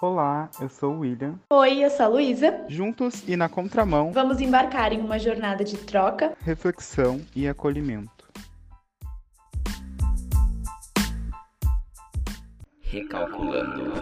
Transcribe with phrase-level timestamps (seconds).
[0.00, 1.38] Olá, eu sou o William.
[1.50, 2.64] Oi, eu sou a Luísa.
[2.68, 6.32] Juntos e na contramão, Vamos embarcar em uma jornada de troca.
[6.40, 8.10] reflexão e acolhimento.
[12.80, 13.92] Recalculando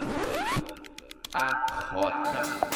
[1.34, 2.69] a rota.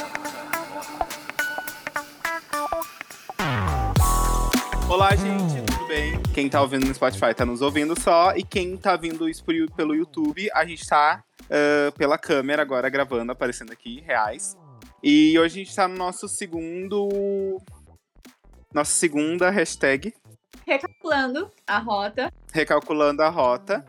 [4.89, 6.21] Olá, gente, tudo bem?
[6.35, 8.35] Quem tá ouvindo no Spotify tá nos ouvindo só.
[8.37, 9.43] E quem tá vindo isso
[9.77, 11.23] pelo YouTube, a gente tá
[11.53, 14.57] ah, pela câmera agora gravando, aparecendo aqui, reais.
[15.03, 17.61] E hoje a gente tá no nosso segundo.
[18.73, 20.15] Nossa segunda hashtag,
[20.67, 22.33] Recalculando a rota.
[22.53, 23.85] recalculando a rota.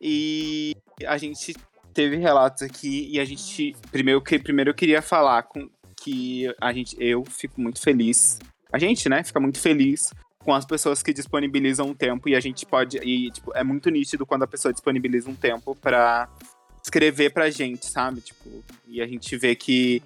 [0.00, 0.74] E
[1.06, 1.54] a gente
[1.94, 3.76] teve relatos aqui e a gente.
[3.90, 5.68] Primeiro, que- primeiro eu queria falar com
[6.02, 8.38] que a gente, eu fico muito feliz.
[8.72, 12.40] A gente, né, fica muito feliz com as pessoas que disponibilizam um tempo e a
[12.40, 12.96] gente pode.
[12.98, 16.28] E, tipo, é muito nítido quando a pessoa disponibiliza um tempo pra
[16.82, 18.20] escrever pra gente, sabe?
[18.20, 20.02] Tipo, e a gente vê que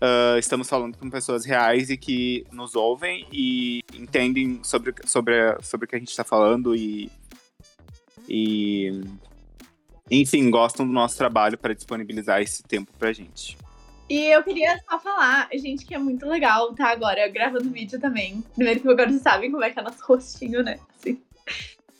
[0.00, 5.84] ah, estamos falando com pessoas reais e que nos ouvem e entendem sobre, sobre, sobre
[5.84, 7.10] o que a gente tá falando e.
[8.28, 9.02] E.
[10.10, 13.56] Enfim, gostam do nosso trabalho para disponibilizar esse tempo pra gente.
[14.08, 18.42] E eu queria só falar, gente, que é muito legal tá agora gravando vídeo também.
[18.56, 20.80] Primeiro que agora vocês sabem como é que é nosso rostinho, né?
[20.96, 21.22] Assim.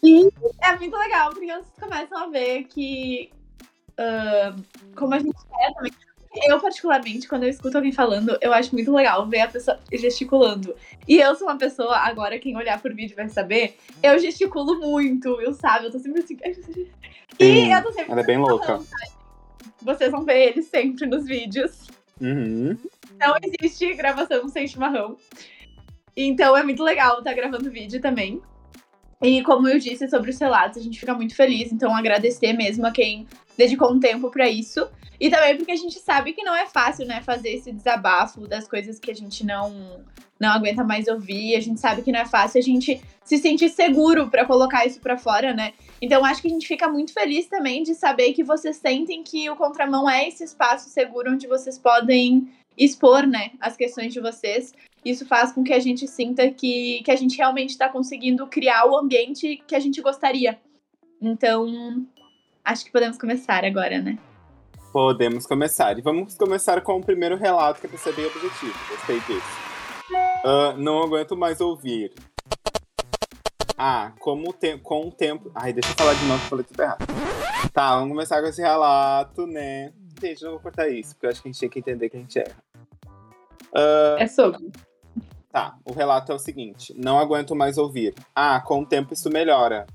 [0.02, 0.28] E
[0.62, 3.30] é muito legal, porque vocês começam a ver que.
[4.94, 5.92] Como a gente é também.
[6.46, 10.76] Eu, particularmente, quando eu escuto alguém falando, eu acho muito legal ver a pessoa gesticulando.
[11.08, 15.40] E eu sou uma pessoa, agora quem olhar por vídeo vai saber, eu gesticulo muito,
[15.40, 15.86] eu sabe?
[15.86, 16.38] Eu tô sempre assim.
[17.38, 18.12] E eu tô sempre.
[18.12, 18.80] Ela é bem louca.
[19.82, 21.88] Vocês vão ver ele sempre nos vídeos.
[22.20, 22.76] Uhum.
[23.18, 25.16] Não existe gravação sem chimarrão.
[26.16, 28.40] Então é muito legal estar gravando vídeo também.
[29.22, 31.72] E como eu disse sobre os relatos, a gente fica muito feliz.
[31.72, 34.88] Então agradecer mesmo a quem dedicou um tempo pra isso.
[35.20, 38.66] E também porque a gente sabe que não é fácil, né, fazer esse desabafo das
[38.66, 40.02] coisas que a gente não
[40.40, 41.54] não aguenta mais ouvir.
[41.54, 44.98] A gente sabe que não é fácil a gente se sentir seguro pra colocar isso
[44.98, 45.74] pra fora, né?
[46.00, 49.50] Então acho que a gente fica muito feliz também de saber que vocês sentem que
[49.50, 54.72] o contramão é esse espaço seguro onde vocês podem expor, né, as questões de vocês.
[55.04, 58.86] Isso faz com que a gente sinta que, que a gente realmente está conseguindo criar
[58.86, 60.58] o ambiente que a gente gostaria.
[61.20, 62.06] Então,
[62.64, 64.18] acho que podemos começar agora, né?
[64.92, 65.98] Podemos começar.
[65.98, 68.74] E vamos começar com o primeiro relato, que é pra ser bem objetivo.
[68.90, 69.70] Gostei disso.
[70.44, 72.12] Ah, não aguento mais ouvir.
[73.78, 75.50] Ah, como o te com o tempo.
[75.54, 77.06] Ai, deixa eu falar de novo, que eu falei tudo errado.
[77.72, 79.92] Tá, vamos começar com esse relato, né?
[80.20, 82.10] Gente, eu não vou cortar isso, porque eu acho que a gente tinha que entender
[82.10, 82.56] que a gente erra.
[83.74, 84.70] Ah, É sobre.
[85.52, 88.14] Tá, o relato é o seguinte: não aguento mais ouvir.
[88.34, 89.86] Ah, com o tempo isso melhora.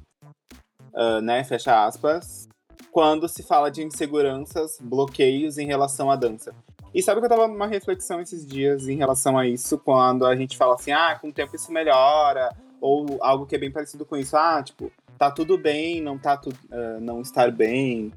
[0.93, 1.43] Ah, né?
[1.43, 2.47] Fecha aspas.
[2.91, 6.55] Quando se fala de inseguranças, bloqueios em relação à dança.
[6.93, 10.33] E sabe que eu tava numa reflexão esses dias em relação a isso, quando a
[10.33, 14.05] gente fala assim, ah, com o tempo isso melhora, ou algo que é bem parecido
[14.05, 16.39] com isso, ah, tipo, tá tudo bem, não tá
[16.72, 18.13] ah, não estar bem.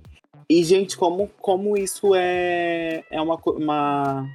[0.49, 4.31] E, gente, como, como isso é, é uma, uma,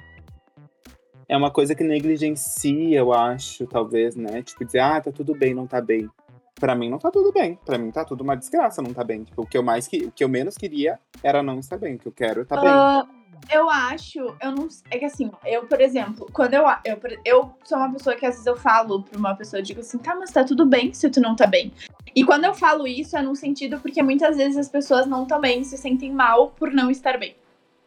[1.28, 4.42] é uma coisa que negligencia, eu acho, talvez, né?
[4.42, 6.08] Tipo, dizer, ah, tá tudo bem, não tá bem.
[6.54, 7.58] Pra mim não tá tudo bem.
[7.64, 9.24] Pra mim tá tudo uma desgraça, não tá bem.
[9.24, 11.96] Tipo, o que eu mais que, o que eu menos queria era não estar bem.
[11.96, 12.70] O que eu quero é tá bem.
[12.70, 13.06] Ah,
[13.50, 16.98] eu acho, eu não É que assim, eu, por exemplo, quando eu, eu.
[17.24, 19.98] Eu sou uma pessoa que às vezes eu falo pra uma pessoa, eu digo assim,
[19.98, 21.72] tá, mas tá tudo bem se tu não tá bem.
[22.14, 25.64] E quando eu falo isso, é num sentido porque muitas vezes as pessoas não bem,
[25.64, 27.34] se sentem mal por não estar bem,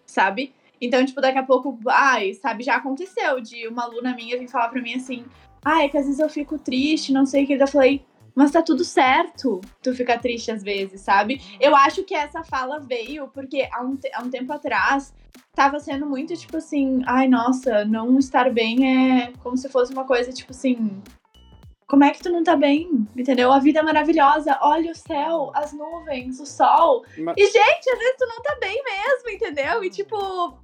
[0.05, 0.53] sabe?
[0.81, 4.69] Então, tipo, daqui a pouco, ai, sabe, já aconteceu de uma aluna minha vir falar
[4.69, 5.25] pra mim assim,
[5.63, 7.53] ai, é que às vezes eu fico triste, não sei o que.
[7.53, 8.05] Eu falei,
[8.35, 11.41] mas tá tudo certo tu ficar triste às vezes, sabe?
[11.59, 15.13] Eu acho que essa fala veio porque há um, há um tempo atrás
[15.55, 20.03] tava sendo muito tipo assim, ai nossa, não estar bem é como se fosse uma
[20.05, 21.01] coisa tipo assim.
[21.87, 23.07] Como é que tu não tá bem?
[23.15, 23.49] Entendeu?
[23.51, 24.59] A vida é maravilhosa.
[24.61, 27.05] Olha o céu, as nuvens, o sol.
[27.17, 29.81] Mas- E, gente, às vezes tu não tá bem mesmo, entendeu?
[29.83, 30.59] E, tipo,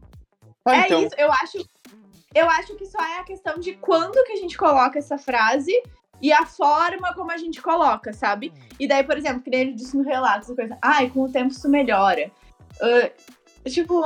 [0.65, 1.15] Ah, é então, isso.
[1.17, 1.69] Eu acho,
[2.33, 5.73] eu acho que só é a questão de quando que a gente coloca essa frase
[6.21, 8.53] e a forma como a gente coloca, sabe?
[8.79, 11.31] E daí, por exemplo, que nem ele disse no relato, essa coisa, ai, com o
[11.31, 12.31] tempo isso melhora.
[12.81, 14.01] Ah, tipo,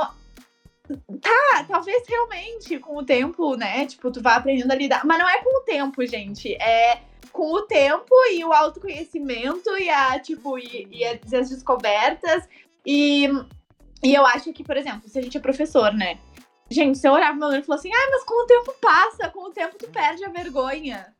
[1.20, 3.86] tá, talvez realmente com o tempo, né?
[3.86, 5.04] Tipo, tu vai aprendendo a lidar.
[5.06, 6.54] Mas não é com o tempo, gente.
[6.54, 7.02] É
[7.32, 12.48] com o tempo e o autoconhecimento e a, tipo, e, e as as descobertas.
[12.84, 13.28] E,
[14.02, 16.18] e eu acho que, por exemplo, se a gente é professor, né?
[16.70, 18.74] Gente, se eu olhar pro meu aluno e falar assim, ah, mas com o tempo
[18.80, 21.14] passa, com o tempo tu perde a vergonha.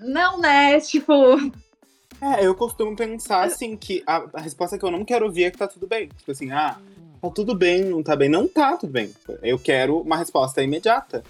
[0.00, 0.80] Não, né?
[0.80, 1.14] Tipo,
[2.22, 5.50] É, eu costumo pensar assim que a, a resposta que eu não quero ouvir é
[5.50, 6.08] que tá tudo bem.
[6.08, 6.78] Tipo assim, ah,
[7.20, 8.28] tá tudo bem, não tá bem.
[8.28, 9.12] Não tá tudo bem.
[9.42, 11.24] Eu quero uma resposta imediata.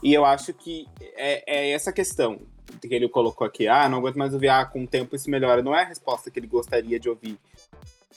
[0.00, 2.40] E eu acho que é, é essa questão
[2.80, 3.66] que ele colocou aqui.
[3.66, 5.60] Ah, não aguento mais ouvir, ah, com o tempo isso melhora.
[5.60, 7.36] Não é a resposta que ele gostaria de ouvir.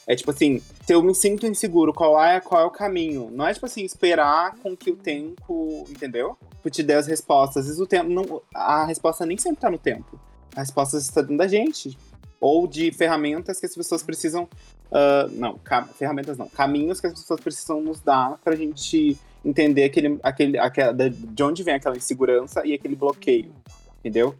[0.06, 3.28] É tipo assim, se eu me sinto inseguro, qual é, qual é o caminho?
[3.32, 6.38] Não é tipo assim, esperar com que o tempo, entendeu?
[6.62, 7.62] Que te dê as respostas.
[7.62, 8.40] Às vezes o tempo não.
[8.54, 10.20] A resposta nem sempre tá no tempo.
[10.54, 11.98] A resposta está dentro da gente.
[12.40, 14.44] Ou de ferramentas que as pessoas precisam.
[14.92, 15.58] Uh, não,
[15.98, 16.48] ferramentas não.
[16.48, 21.64] Caminhos que as pessoas precisam nos dar pra gente entender aquele, aquele, aquele, de onde
[21.64, 23.52] vem aquela insegurança e aquele bloqueio.
[23.98, 24.36] Entendeu?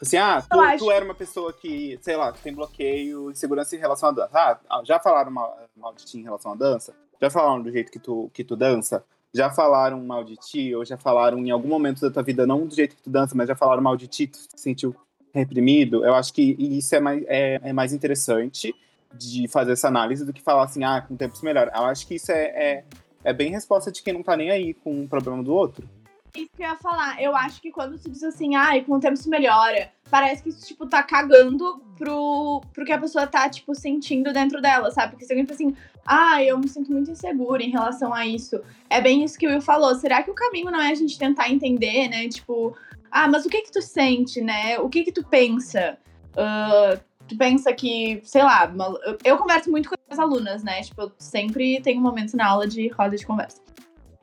[0.00, 3.78] Assim, ah, tu, tu, era uma pessoa que, sei lá, que tem bloqueio, insegurança em
[3.78, 4.30] relação à dança.
[4.68, 6.94] Ah, já falaram mal, mal de ti em relação à dança?
[7.20, 9.04] Já falaram do jeito que tu, que tu dança?
[9.32, 10.74] Já falaram mal de ti?
[10.74, 13.34] Ou já falaram em algum momento da tua vida, não do jeito que tu dança,
[13.34, 14.94] mas já falaram mal de ti, tu se sentiu
[15.32, 16.04] reprimido?
[16.04, 18.74] Eu acho que isso é mais, é, é mais interessante
[19.12, 21.72] de fazer essa análise do que falar assim, ah, com o tempo isso melhora.
[21.74, 22.84] Eu acho que isso é, é,
[23.22, 25.88] é bem resposta de quem não tá nem aí com o problema do outro.
[26.36, 27.22] Isso que eu ia falar.
[27.22, 30.48] Eu acho que quando tu diz assim, ah, com o tempo se melhora, parece que
[30.48, 35.12] isso, tipo, tá cagando pro, pro que a pessoa tá, tipo, sentindo dentro dela, sabe?
[35.12, 38.60] Porque se alguém fala assim, ah, eu me sinto muito insegura em relação a isso.
[38.90, 39.94] É bem isso que o Will falou.
[39.94, 42.28] Será que o caminho não é a gente tentar entender, né?
[42.28, 42.76] Tipo,
[43.10, 44.78] ah, mas o que que tu sente, né?
[44.80, 45.96] O que que tu pensa?
[46.32, 48.72] Uh, tu pensa que, sei lá,
[49.24, 50.82] eu converso muito com as alunas, né?
[50.82, 53.62] Tipo, eu sempre tenho momentos na aula de roda de conversa.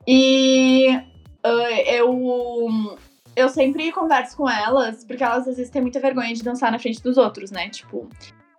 [0.05, 0.99] E
[1.43, 2.97] eu
[3.35, 6.79] eu sempre converso com elas, porque elas às vezes têm muita vergonha de dançar na
[6.79, 7.69] frente dos outros, né?
[7.69, 8.09] Tipo,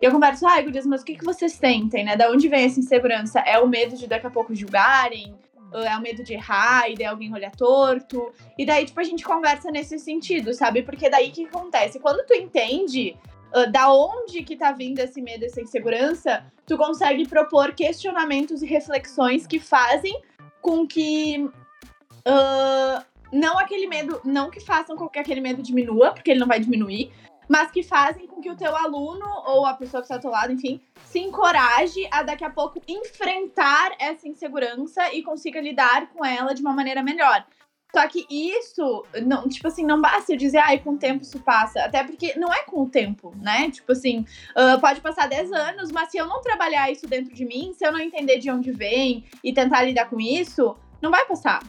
[0.01, 2.15] eu converso, ai, ah, mas o que, que vocês sentem, né?
[2.15, 3.39] Da onde vem essa insegurança?
[3.39, 5.33] É o medo de daqui a pouco julgarem?
[5.73, 8.31] É o medo de errar e de alguém olhar torto?
[8.57, 10.83] E daí, tipo, a gente conversa nesse sentido, sabe?
[10.83, 11.99] Porque daí que acontece?
[11.99, 13.15] Quando tu entende
[13.55, 18.67] uh, da onde que tá vindo esse medo, essa insegurança, tu consegue propor questionamentos e
[18.67, 20.21] reflexões que fazem
[20.61, 21.49] com que
[22.27, 26.47] Uh, não aquele medo, não que façam com que aquele medo diminua, porque ele não
[26.47, 27.11] vai diminuir,
[27.49, 30.31] mas que fazem com que o teu aluno ou a pessoa que está ao teu
[30.31, 36.23] lado, enfim, se encoraje a daqui a pouco enfrentar essa insegurança e consiga lidar com
[36.23, 37.45] ela de uma maneira melhor.
[37.95, 41.39] Só que isso, não, tipo assim, não basta eu dizer, ai, com o tempo isso
[41.39, 41.83] passa.
[41.83, 43.69] Até porque não é com o tempo, né?
[43.69, 44.25] Tipo assim,
[44.57, 47.85] uh, pode passar 10 anos, mas se eu não trabalhar isso dentro de mim, se
[47.85, 51.61] eu não entender de onde vem e tentar lidar com isso, não vai passar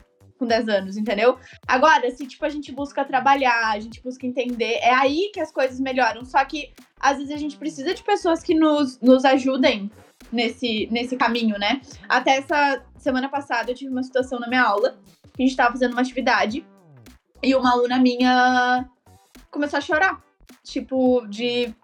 [0.44, 1.38] com 10 anos, entendeu?
[1.66, 5.50] Agora, se tipo a gente busca trabalhar, a gente busca entender, é aí que as
[5.50, 6.24] coisas melhoram.
[6.24, 9.90] Só que às vezes a gente precisa de pessoas que nos, nos ajudem
[10.30, 11.80] nesse, nesse caminho, né?
[12.08, 14.98] Até essa semana passada eu tive uma situação na minha aula,
[15.36, 16.64] a gente tava fazendo uma atividade
[17.42, 18.88] e uma aluna minha
[19.50, 20.22] começou a chorar.
[20.62, 21.74] Tipo, de.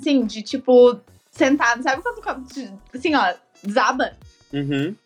[0.00, 0.98] Sim, de tipo,
[1.30, 2.46] sentada, sabe quando.
[2.94, 4.16] Assim, ó, desaba?
[4.52, 4.96] Uhum.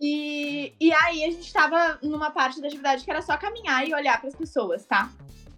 [0.00, 3.92] E, e aí a gente tava numa parte da atividade que era só caminhar e
[3.92, 5.10] olhar para as pessoas, tá?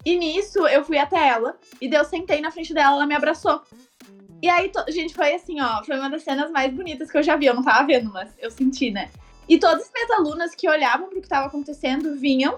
[0.03, 3.13] E nisso eu fui até ela e daí eu sentei na frente dela, ela me
[3.15, 3.61] abraçou.
[4.41, 7.35] E aí, gente, foi assim, ó, foi uma das cenas mais bonitas que eu já
[7.35, 7.45] vi.
[7.45, 9.11] Eu não tava vendo, mas eu senti, né?
[9.47, 12.55] E todas as minhas alunas que olhavam pro que tava acontecendo vinham,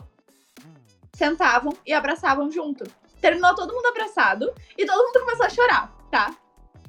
[1.14, 2.86] sentavam e abraçavam junto.
[3.20, 6.34] Terminou todo mundo abraçado e todo mundo começou a chorar, tá?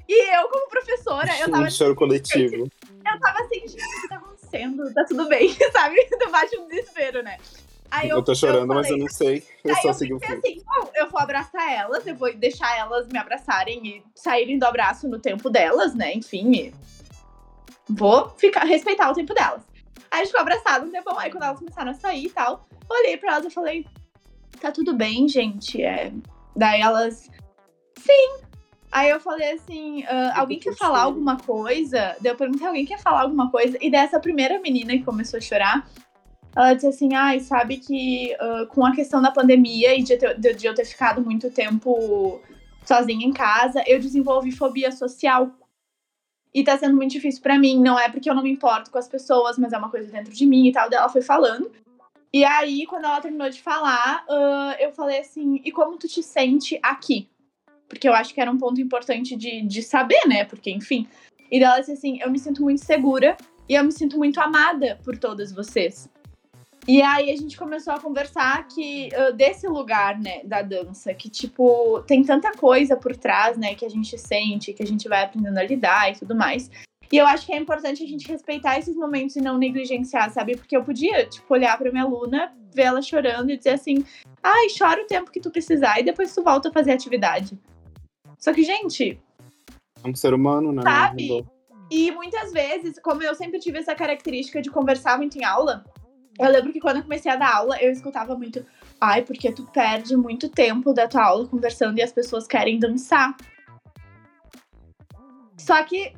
[0.08, 1.64] E eu, como professora, eu tava.
[1.64, 2.70] Um choro coletivo.
[3.06, 4.33] Eu tava assim, gente, o que tá acontecendo?
[4.94, 6.04] Tá tudo bem, sabe?
[6.06, 7.38] Tu bate um desespero, né?
[7.90, 9.44] Aí eu, eu tô chorando, eu falei, mas eu não sei.
[9.62, 13.18] Eu só sigo o assim, bom, eu vou abraçar elas, eu vou deixar elas me
[13.18, 16.12] abraçarem e saírem do abraço no tempo delas, né?
[16.12, 16.72] Enfim,
[17.88, 19.62] vou ficar, respeitar o tempo delas.
[20.10, 22.66] Aí a gente ficou abraçado um tempão, aí quando elas começaram a sair e tal,
[22.88, 23.86] olhei pra elas e falei,
[24.60, 25.82] tá tudo bem, gente?
[25.82, 26.12] É...
[26.56, 27.30] Daí elas,
[27.98, 28.43] sim,
[28.94, 32.14] Aí eu falei assim: uh, alguém quer falar alguma coisa?
[32.20, 33.76] Daí eu perguntei: alguém quer falar alguma coisa?
[33.80, 35.90] E dessa primeira menina que começou a chorar,
[36.54, 40.38] ela disse assim: ai, sabe que uh, com a questão da pandemia e de, ter,
[40.38, 42.40] de, eu ter ficado muito tempo
[42.84, 45.50] sozinha em casa, eu desenvolvi fobia social.
[46.54, 47.80] E tá sendo muito difícil para mim.
[47.80, 50.32] Não é porque eu não me importo com as pessoas, mas é uma coisa dentro
[50.32, 50.88] de mim e tal.
[50.88, 51.68] Daí ela foi falando.
[52.32, 56.22] E aí, quando ela terminou de falar, uh, eu falei assim: e como tu te
[56.22, 57.28] sente aqui?
[57.88, 60.44] Porque eu acho que era um ponto importante de, de saber, né?
[60.44, 61.06] Porque, enfim.
[61.50, 63.36] E ela disse assim: eu me sinto muito segura
[63.68, 66.08] e eu me sinto muito amada por todas vocês.
[66.86, 72.02] E aí a gente começou a conversar que desse lugar, né, da dança, que tipo,
[72.06, 75.56] tem tanta coisa por trás, né, que a gente sente, que a gente vai aprendendo
[75.56, 76.70] a lidar e tudo mais.
[77.10, 80.56] E eu acho que é importante a gente respeitar esses momentos e não negligenciar, sabe?
[80.56, 84.04] Porque eu podia, tipo, olhar pra minha aluna, ver ela chorando e dizer assim:
[84.42, 87.58] ai, chora o tempo que tu precisar e depois tu volta a fazer atividade.
[88.44, 89.18] Só que, gente.
[90.04, 90.82] É um ser humano, né?
[90.82, 91.46] Sabe?
[91.90, 95.82] E muitas vezes, como eu sempre tive essa característica de conversar muito em aula,
[96.38, 98.62] eu lembro que quando eu comecei a dar aula, eu escutava muito,
[99.00, 103.34] ai, porque tu perde muito tempo da tua aula conversando e as pessoas querem dançar.
[105.56, 106.12] Só que,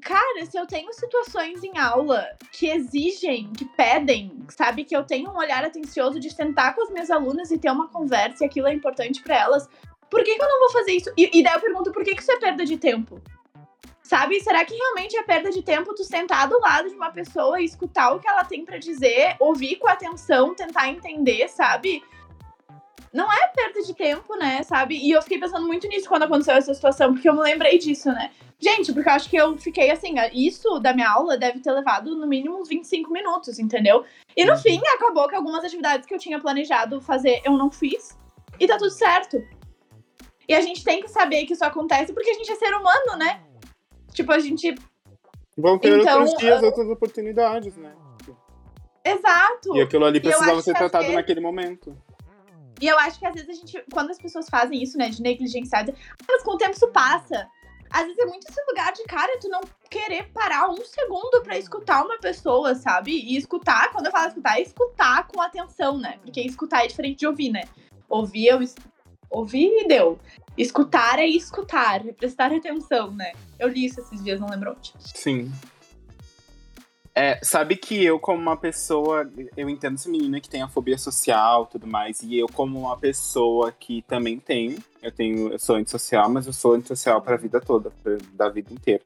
[0.00, 5.28] cara, se eu tenho situações em aula que exigem, que pedem, sabe, que eu tenho
[5.28, 8.68] um olhar atencioso de sentar com as minhas alunas e ter uma conversa e aquilo
[8.68, 9.68] é importante para elas,
[10.14, 11.12] por que, que, eu não vou fazer isso?
[11.16, 13.20] E, e daí eu pergunto, por que, que isso é perda de tempo?
[14.00, 14.40] Sabe?
[14.40, 17.64] Será que realmente é perda de tempo tu sentar do lado de uma pessoa e
[17.64, 22.00] escutar o que ela tem para dizer, ouvir com atenção, tentar entender, sabe?
[23.12, 24.96] Não é perda de tempo, né, sabe?
[24.96, 28.12] E eu fiquei pensando muito nisso quando aconteceu essa situação, porque eu me lembrei disso,
[28.12, 28.30] né?
[28.60, 32.14] Gente, porque eu acho que eu fiquei assim, isso da minha aula deve ter levado
[32.14, 34.04] no mínimo uns 25 minutos, entendeu?
[34.36, 34.58] E no uhum.
[34.58, 38.16] fim, acabou que algumas atividades que eu tinha planejado fazer eu não fiz.
[38.60, 39.42] E tá tudo certo.
[40.48, 43.16] E a gente tem que saber que isso acontece porque a gente é ser humano,
[43.18, 43.42] né?
[44.12, 44.74] Tipo, a gente.
[45.56, 46.66] Vão ter então, outros dias, uh...
[46.66, 47.94] outras oportunidades, né?
[49.04, 49.76] Exato.
[49.76, 51.16] E aquilo ali precisava ser tratado vezes...
[51.16, 51.96] naquele momento.
[52.80, 55.22] E eu acho que às vezes a gente, quando as pessoas fazem isso, né, de
[55.22, 55.86] negligenciar,
[56.28, 57.48] mas com o tempo isso passa.
[57.90, 61.56] Às vezes é muito esse lugar de cara, tu não querer parar um segundo para
[61.56, 63.12] escutar uma pessoa, sabe?
[63.12, 66.18] E escutar, quando eu falo escutar, é escutar com atenção, né?
[66.20, 67.62] Porque escutar é diferente de ouvir, né?
[68.08, 68.58] Ouvir, eu
[69.34, 70.18] ouvir e deu.
[70.56, 73.32] Escutar é escutar, é prestar atenção, né?
[73.58, 74.92] Eu li isso esses dias, não lembro onde.
[74.98, 75.50] Sim.
[77.16, 80.98] É, sabe que eu, como uma pessoa, eu entendo essa menina que tem a fobia
[80.98, 85.76] social tudo mais, e eu, como uma pessoa que também tenho, eu tenho, eu sou
[85.76, 89.02] antissocial, mas eu sou antissocial pra vida toda, pra, da vida inteira.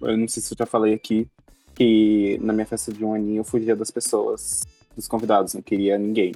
[0.00, 1.28] Eu não sei se eu já falei aqui
[1.74, 4.62] que na minha festa de um aninho eu fugia das pessoas,
[4.96, 6.32] dos convidados, não queria ninguém.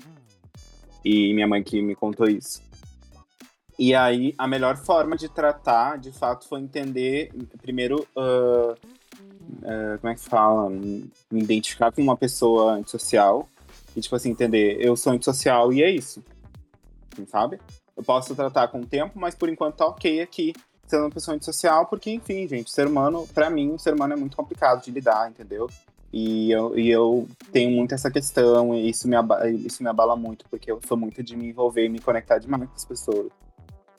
[1.05, 2.63] E minha mãe que me contou isso.
[3.79, 10.13] E aí, a melhor forma de tratar, de fato, foi entender, primeiro, uh, uh, como
[10.13, 10.69] é que fala?
[10.71, 13.49] Me identificar com uma pessoa antissocial.
[13.97, 16.23] E, tipo assim, entender, eu sou antissocial e é isso.
[17.29, 17.59] Sabe?
[17.97, 20.55] Eu posso tratar com o tempo, mas por enquanto tá ok aqui,
[20.87, 24.37] sendo uma pessoa antissocial, porque, enfim, gente, ser humano, para mim, ser humano é muito
[24.37, 25.69] complicado de lidar, entendeu?
[26.13, 30.15] E eu, e eu tenho muito essa questão, e isso me, abala, isso me abala
[30.15, 33.33] muito, porque eu sou muito de me envolver e me conectar demais com as pessoas.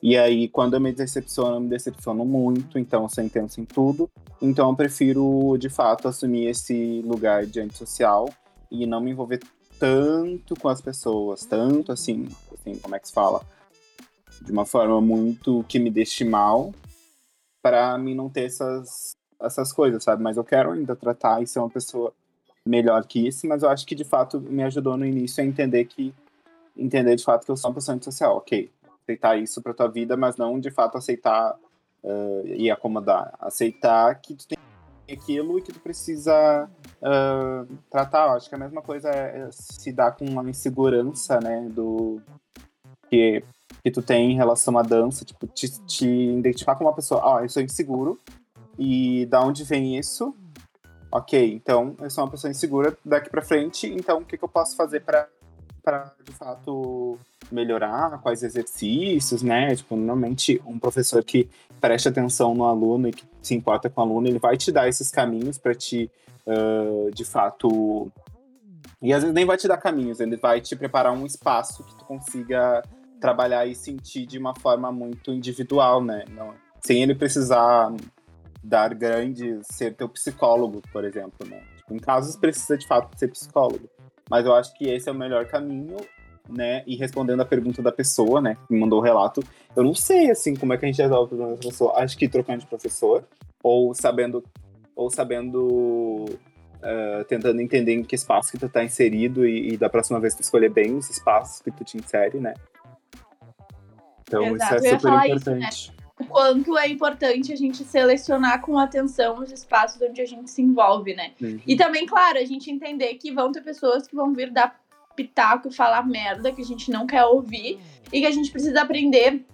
[0.05, 3.63] E aí, quando eu me decepciono, eu me decepciono muito, então eu sou intenso em
[3.63, 4.11] tudo.
[4.41, 8.27] Então eu prefiro, de fato, assumir esse lugar de antissocial
[8.69, 9.39] e não me envolver
[9.79, 13.45] tanto com as pessoas, tanto assim, assim, como é que se fala?
[14.41, 16.73] De uma forma muito que me deixe mal,
[17.61, 20.21] para mim não ter essas, essas coisas, sabe?
[20.21, 22.13] Mas eu quero ainda tratar e ser uma pessoa
[22.65, 25.85] melhor que isso, mas eu acho que de fato me ajudou no início a entender
[25.85, 26.13] que
[26.75, 28.69] entender de fato que eu sou uma pessoa antissocial, ok
[29.03, 31.55] aceitar isso para tua vida, mas não de fato aceitar
[32.03, 33.33] uh, e acomodar.
[33.39, 34.57] Aceitar que tu tem
[35.11, 36.69] aquilo e que tu precisa
[37.01, 38.27] uh, tratar.
[38.27, 42.21] Eu acho que a mesma coisa é, é se dar com uma insegurança, né, do
[43.09, 43.43] que,
[43.83, 47.35] que tu tem em relação à dança, tipo, te, te identificar com uma pessoa, ó,
[47.35, 48.19] oh, eu sou inseguro,
[48.77, 50.35] e da onde vem isso?
[51.11, 54.49] Ok, então eu sou uma pessoa insegura daqui para frente, então o que, que eu
[54.49, 55.27] posso fazer para
[55.83, 57.17] para de fato
[57.51, 59.75] melhorar, quais exercícios, né?
[59.75, 61.49] Tipo, normalmente um professor que
[61.81, 64.87] preste atenção no aluno e que se importa com o aluno, ele vai te dar
[64.87, 66.09] esses caminhos para te,
[66.47, 68.09] uh, de fato,
[69.01, 71.95] e às vezes nem vai te dar caminhos, ele vai te preparar um espaço que
[71.97, 72.81] tu consiga
[73.19, 76.23] trabalhar e sentir de uma forma muito individual, né?
[76.29, 77.93] Não, sem ele precisar
[78.63, 81.61] dar grandes, ser teu psicólogo, por exemplo, né?
[81.75, 83.89] Tipo, em casos precisa de fato ser psicólogo.
[84.29, 85.97] Mas eu acho que esse é o melhor caminho,
[86.49, 86.83] né?
[86.85, 89.43] E respondendo a pergunta da pessoa, né, que me mandou o relato,
[89.75, 91.97] eu não sei, assim, como é que a gente resolve o problema da pessoa.
[91.97, 93.23] Acho que trocando de professor,
[93.61, 94.43] ou sabendo,
[94.95, 99.89] ou sabendo, uh, tentando entender em que espaço que tu tá inserido e, e, da
[99.89, 102.53] próxima vez tu escolher bem os espaços que tu te insere, né?
[104.27, 104.75] Então Exato.
[104.75, 105.67] isso é super importante.
[105.69, 106.02] Isso, né?
[106.23, 110.61] O quanto é importante a gente selecionar com atenção os espaços onde a gente se
[110.61, 111.31] envolve, né?
[111.41, 111.59] Uhum.
[111.67, 114.79] E também, claro, a gente entender que vão ter pessoas que vão vir dar
[115.15, 117.79] pitaco e falar merda que a gente não quer ouvir
[118.11, 119.45] e que a gente precisa aprender.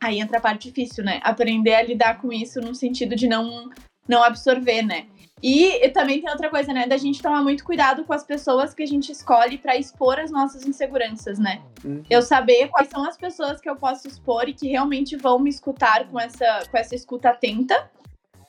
[0.00, 1.20] Aí entra a parte difícil, né?
[1.22, 3.70] Aprender a lidar com isso no sentido de não,
[4.08, 5.06] não absorver, né?
[5.42, 6.86] E, também tem outra coisa, né?
[6.86, 10.30] Da gente tomar muito cuidado com as pessoas que a gente escolhe para expor as
[10.30, 11.60] nossas inseguranças, né?
[11.84, 12.04] Uhum.
[12.08, 15.50] Eu saber quais são as pessoas que eu posso expor e que realmente vão me
[15.50, 17.90] escutar com essa, com essa escuta atenta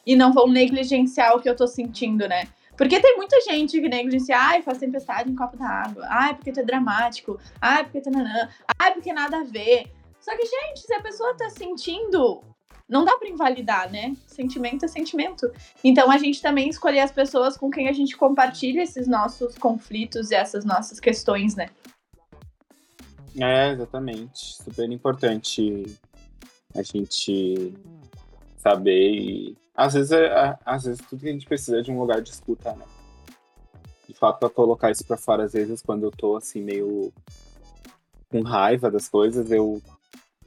[0.05, 2.47] e não vão negligenciar o que eu tô sentindo, né?
[2.77, 6.59] Porque tem muita gente que negligencia, ai, faz tempestade em copo d'água, ai, porque tu
[6.59, 9.91] é dramático, ai, porque tu nanã, ai, porque nada a ver.
[10.19, 12.43] Só que, gente, se a pessoa tá sentindo
[12.87, 14.15] não dá para invalidar, né?
[14.27, 15.51] Sentimento é sentimento.
[15.83, 20.31] Então a gente também escolher as pessoas com quem a gente compartilha esses nossos conflitos
[20.31, 21.69] e essas nossas questões, né?
[23.39, 24.55] É, exatamente.
[24.55, 25.83] Super importante
[26.75, 27.73] a gente
[28.57, 31.99] saber e às vezes, é, às vezes tudo que a gente precisa é de um
[31.99, 32.85] lugar de escuta, né?
[34.07, 37.11] De fato, pra colocar isso pra fora, às vezes, quando eu tô assim, meio
[38.29, 39.81] com raiva das coisas, eu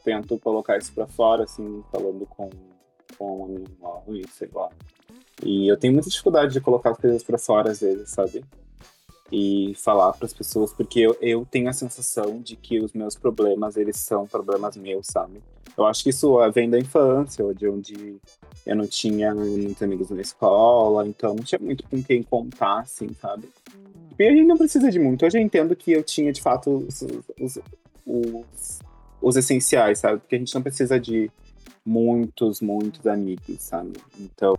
[0.07, 2.49] tento colocar isso pra fora, assim, falando com,
[3.19, 4.25] com a minha irmã e.
[5.45, 8.45] E eu tenho muita dificuldade de colocar as coisas pra fora, às vezes, sabe?
[9.31, 13.17] E falar para as pessoas, porque eu, eu tenho a sensação de que os meus
[13.17, 15.43] problemas, eles são problemas meus, sabe?
[15.77, 18.17] Eu acho que isso vem da infância, de onde
[18.65, 23.13] eu não tinha muitos amigos na escola, então não tinha muito com quem contar, assim,
[23.21, 23.49] sabe?
[24.19, 25.27] E a gente não precisa de muito.
[25.27, 27.03] Hoje eu entendo que eu tinha, de fato, os,
[27.39, 27.59] os,
[28.07, 28.79] os
[29.21, 30.19] os essenciais, sabe?
[30.19, 31.31] Porque a gente não precisa de
[31.85, 33.93] muitos, muitos amigos, sabe?
[34.19, 34.55] Então.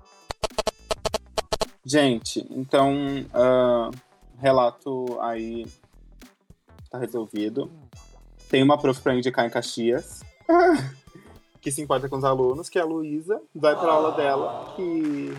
[1.85, 2.93] Gente, então.
[3.33, 3.91] Uh,
[4.39, 5.65] relato aí
[6.89, 7.69] tá resolvido.
[8.49, 10.21] Tem uma prof pra indicar em Caxias.
[11.59, 13.41] que se importa com os alunos, que é a Luísa.
[13.53, 15.33] Vai pra aula dela, que.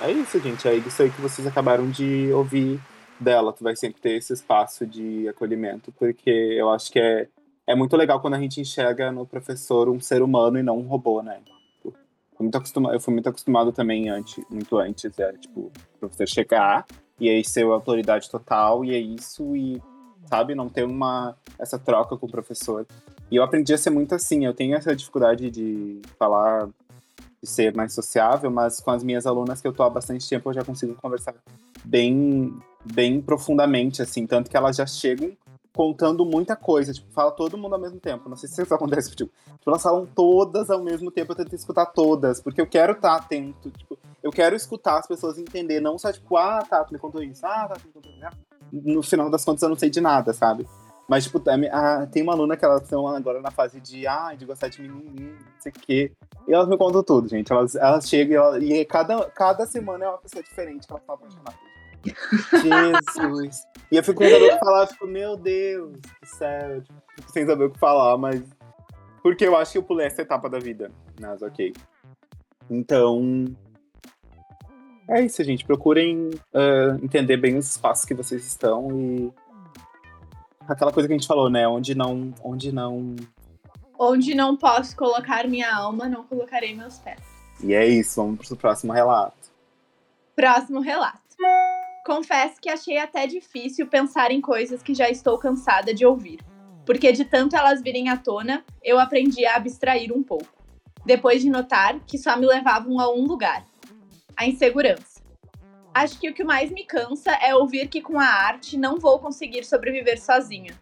[0.00, 0.66] É isso, gente.
[0.68, 2.80] É isso aí que vocês acabaram de ouvir
[3.18, 3.52] dela.
[3.52, 7.28] Tu vai sempre ter esse espaço de acolhimento, porque eu acho que é
[7.66, 10.86] é muito legal quando a gente enxerga no professor um ser humano e não um
[10.86, 11.40] robô, né?
[11.76, 11.94] Tipo,
[12.36, 16.28] fui muito acostumado, eu fui muito acostumado também antes, muito antes, é tipo, o professor
[16.28, 16.86] chegar
[17.20, 19.80] e aí ser a autoridade total e é isso e
[20.26, 22.86] sabe, não ter uma essa troca com o professor.
[23.30, 26.68] E eu aprendi a ser muito assim, eu tenho essa dificuldade de falar
[27.42, 30.48] de ser mais sociável, mas com as minhas alunas que eu tô há bastante tempo
[30.48, 31.34] eu já consigo conversar
[31.84, 35.36] bem bem profundamente assim, tanto que elas já chegam
[35.74, 38.28] contando muita coisa, tipo, fala todo mundo ao mesmo tempo.
[38.28, 41.54] Não sei se isso acontece tipo, tipo, elas falam todas ao mesmo tempo, eu tento
[41.54, 45.80] escutar todas, porque eu quero estar tá atento, tipo, eu quero escutar as pessoas entender,
[45.80, 48.22] não só tipo, ah, tá, tu me contou isso, ah, tá, tu me contou isso.
[48.72, 50.66] No final das contas eu não sei de nada, sabe?
[51.08, 54.46] Mas, tipo, a, tem uma aluna que elas estão agora na fase de, ah, de
[54.46, 56.12] gostar de menininho, não sei o quê.
[56.48, 57.52] E elas me contam tudo, gente.
[57.52, 61.02] Elas, elas chegam e, elas, e cada, cada semana é uma pessoa diferente que elas
[61.02, 61.71] estão apaixonadas.
[62.52, 63.62] Jesus.
[63.90, 67.70] E eu fico com o falar, fico, meu Deus, que sério, tipo, sem saber o
[67.70, 68.42] que falar, mas.
[69.22, 70.90] Porque eu acho que eu pulei essa etapa da vida.
[71.20, 71.72] Mas ok.
[72.70, 73.44] Então.
[75.08, 75.64] É isso, gente.
[75.64, 79.32] Procurem uh, entender bem os espaços que vocês estão e.
[80.66, 81.68] Aquela coisa que a gente falou, né?
[81.68, 82.34] Onde não.
[82.42, 83.14] Onde não.
[83.98, 87.20] Onde não posso colocar minha alma, não colocarei meus pés.
[87.62, 89.52] E é isso, vamos pro próximo relato.
[90.34, 91.20] Próximo relato.
[92.04, 96.40] Confesso que achei até difícil pensar em coisas que já estou cansada de ouvir,
[96.84, 100.64] porque de tanto elas virem à tona, eu aprendi a abstrair um pouco,
[101.06, 103.64] depois de notar que só me levavam a um lugar:
[104.36, 105.22] a insegurança.
[105.94, 109.20] Acho que o que mais me cansa é ouvir que com a arte não vou
[109.20, 110.74] conseguir sobreviver sozinha.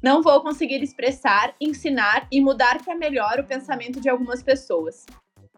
[0.00, 5.04] Não vou conseguir expressar, ensinar e mudar para melhor o pensamento de algumas pessoas.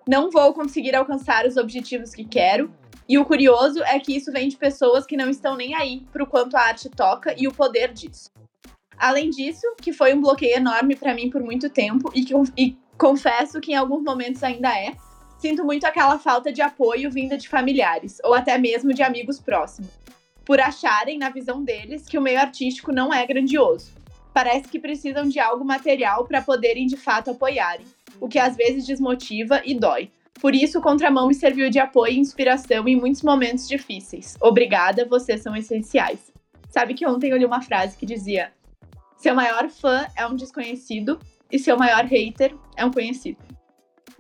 [0.09, 2.73] Não vou conseguir alcançar os objetivos que quero
[3.13, 6.27] e o curioso é que isso vem de pessoas que não estão nem aí pro
[6.27, 8.31] quanto a arte toca e o poder disso.
[8.97, 12.75] Além disso, que foi um bloqueio enorme para mim por muito tempo e que e
[12.97, 14.95] confesso que em alguns momentos ainda é,
[15.37, 19.91] sinto muito aquela falta de apoio vinda de familiares ou até mesmo de amigos próximos,
[20.43, 23.93] por acharem na visão deles que o meio artístico não é grandioso.
[24.33, 27.85] Parece que precisam de algo material para poderem de fato apoiarem,
[28.19, 30.11] o que às vezes desmotiva e dói
[30.43, 34.37] por isso, o Contramão me serviu de apoio e inspiração em muitos momentos difíceis.
[34.41, 36.33] Obrigada, vocês são essenciais.
[36.69, 38.53] Sabe que ontem eu li uma frase que dizia:
[39.17, 43.39] Seu maior fã é um desconhecido e seu maior hater é um conhecido.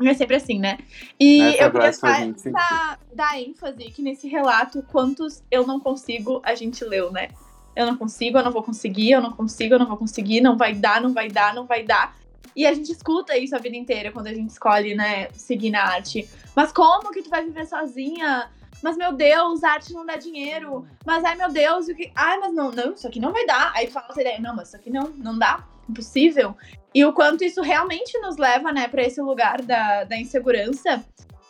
[0.00, 0.78] É sempre assim, né?
[1.18, 6.54] E Nessa eu queria dar, dar ênfase que nesse relato, quantos eu não consigo, a
[6.54, 7.30] gente leu, né?
[7.74, 10.56] Eu não consigo, eu não vou conseguir, eu não consigo, eu não vou conseguir, não
[10.56, 12.16] vai dar, não vai dar, não vai dar.
[12.54, 15.82] E a gente escuta isso a vida inteira quando a gente escolhe, né, seguir na
[15.82, 16.28] arte.
[16.54, 18.50] Mas como que tu vai viver sozinha?
[18.82, 20.86] Mas meu Deus, arte não dá dinheiro.
[21.06, 22.10] Mas ai meu Deus, o que.
[22.14, 23.72] Ai, mas não, não, isso aqui não vai dar.
[23.74, 25.66] Aí fala essa ideia, não, mas isso aqui não, não dá.
[25.88, 26.56] Impossível.
[26.94, 31.04] E o quanto isso realmente nos leva, né, para esse lugar da, da insegurança.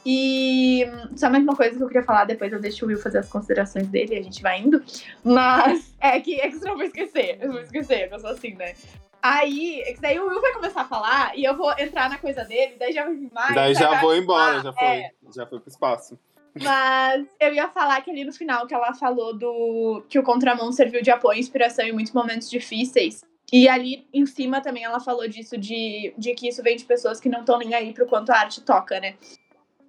[0.05, 0.85] E
[1.17, 3.29] só mais uma coisa que eu queria falar, depois eu deixo o Will fazer as
[3.29, 4.83] considerações dele e a gente vai indo.
[5.23, 7.39] Mas é que, é que eu não vou esquecer.
[7.41, 8.75] Eu vou esquecer, eu sou assim, né?
[9.23, 12.45] Aí, que daí o Will vai começar a falar e eu vou entrar na coisa
[12.45, 13.55] dele, daí já vai vir mais.
[13.55, 14.85] Daí já vou embora, já foi.
[14.85, 15.11] É.
[15.33, 16.19] Já foi pro espaço.
[16.61, 20.73] Mas eu ia falar que ali no final que ela falou do que o contramão
[20.73, 23.25] serviu de apoio e inspiração em muitos momentos difíceis.
[23.53, 27.21] e ali em cima também ela falou disso, de, de que isso vem de pessoas
[27.21, 29.15] que não estão nem aí pro quanto a arte toca, né?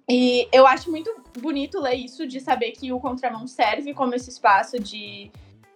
[0.08, 4.28] E eu acho muito bonito ler isso, de saber que o Contramão serve como esse
[4.30, 5.30] espaço de,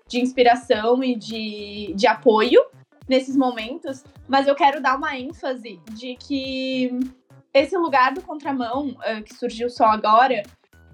[0.07, 2.61] de inspiração e de, de apoio
[3.09, 6.91] nesses momentos, mas eu quero dar uma ênfase de que
[7.53, 10.43] esse lugar do Contramão, uh, que surgiu só agora,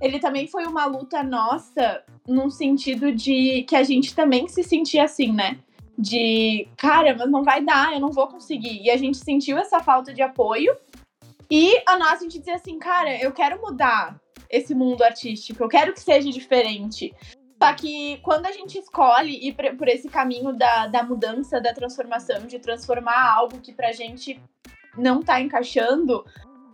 [0.00, 5.04] ele também foi uma luta nossa, num sentido de que a gente também se sentia
[5.04, 5.58] assim, né?
[5.96, 8.82] De, cara, mas não vai dar, eu não vou conseguir.
[8.82, 10.76] E a gente sentiu essa falta de apoio
[11.50, 15.68] e a nossa, a gente dizia assim, cara, eu quero mudar esse mundo artístico, eu
[15.68, 17.14] quero que seja diferente.
[17.64, 22.46] Só que quando a gente escolhe ir por esse caminho da, da mudança, da transformação,
[22.46, 24.40] de transformar algo que pra gente
[24.96, 26.24] não tá encaixando,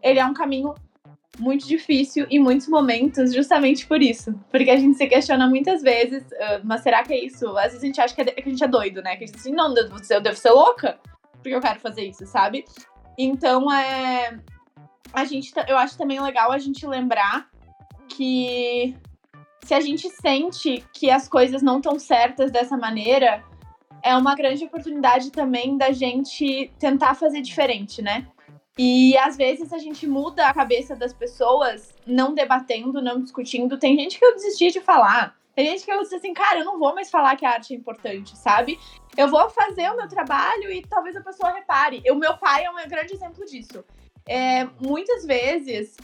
[0.03, 0.75] ele é um caminho
[1.39, 4.35] muito difícil em muitos momentos, justamente por isso.
[4.51, 7.57] Porque a gente se questiona muitas vezes, uh, mas será que é isso?
[7.57, 9.17] Às vezes a gente acha que, é, que a gente é doido, né?
[9.17, 10.99] Que a gente diz assim, não, eu devo ser louca,
[11.35, 12.65] porque eu quero fazer isso, sabe?
[13.17, 14.39] Então, é,
[15.13, 17.49] a gente, eu acho também legal a gente lembrar
[18.09, 18.97] que
[19.65, 23.45] se a gente sente que as coisas não estão certas dessa maneira,
[24.03, 28.27] é uma grande oportunidade também da gente tentar fazer diferente, né?
[28.79, 33.79] E às vezes a gente muda a cabeça das pessoas não debatendo, não discutindo.
[33.79, 35.37] Tem gente que eu desisti de falar.
[35.55, 37.75] Tem gente que eu disse assim, cara, eu não vou mais falar que a arte
[37.75, 38.79] é importante, sabe?
[39.17, 42.03] Eu vou fazer o meu trabalho e talvez a pessoa repare.
[42.11, 43.85] O meu pai é um grande exemplo disso
[44.31, 45.97] é, muitas vezes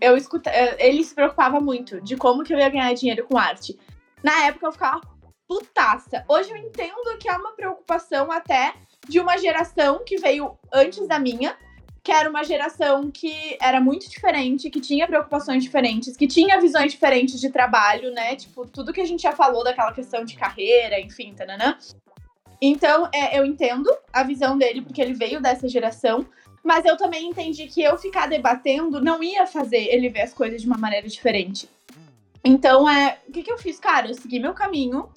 [0.00, 3.78] eu escuta, ele se preocupava muito de como que eu ia ganhar dinheiro com arte.
[4.22, 5.00] Na época eu ficava
[5.48, 6.24] putaça.
[6.28, 8.74] Hoje eu entendo que é uma preocupação até
[9.08, 11.56] de uma geração que veio antes da minha,
[12.02, 16.92] que era uma geração que era muito diferente, que tinha preocupações diferentes, que tinha visões
[16.92, 18.36] diferentes de trabalho, né?
[18.36, 21.76] Tipo, tudo que a gente já falou daquela questão de carreira, enfim, tananã.
[22.60, 26.26] Então, é, eu entendo a visão dele, porque ele veio dessa geração,
[26.66, 30.60] mas eu também entendi que eu ficar debatendo não ia fazer ele ver as coisas
[30.60, 31.70] de uma maneira diferente.
[32.44, 33.78] Então, é, o que, que eu fiz?
[33.78, 35.08] Cara, eu segui meu caminho,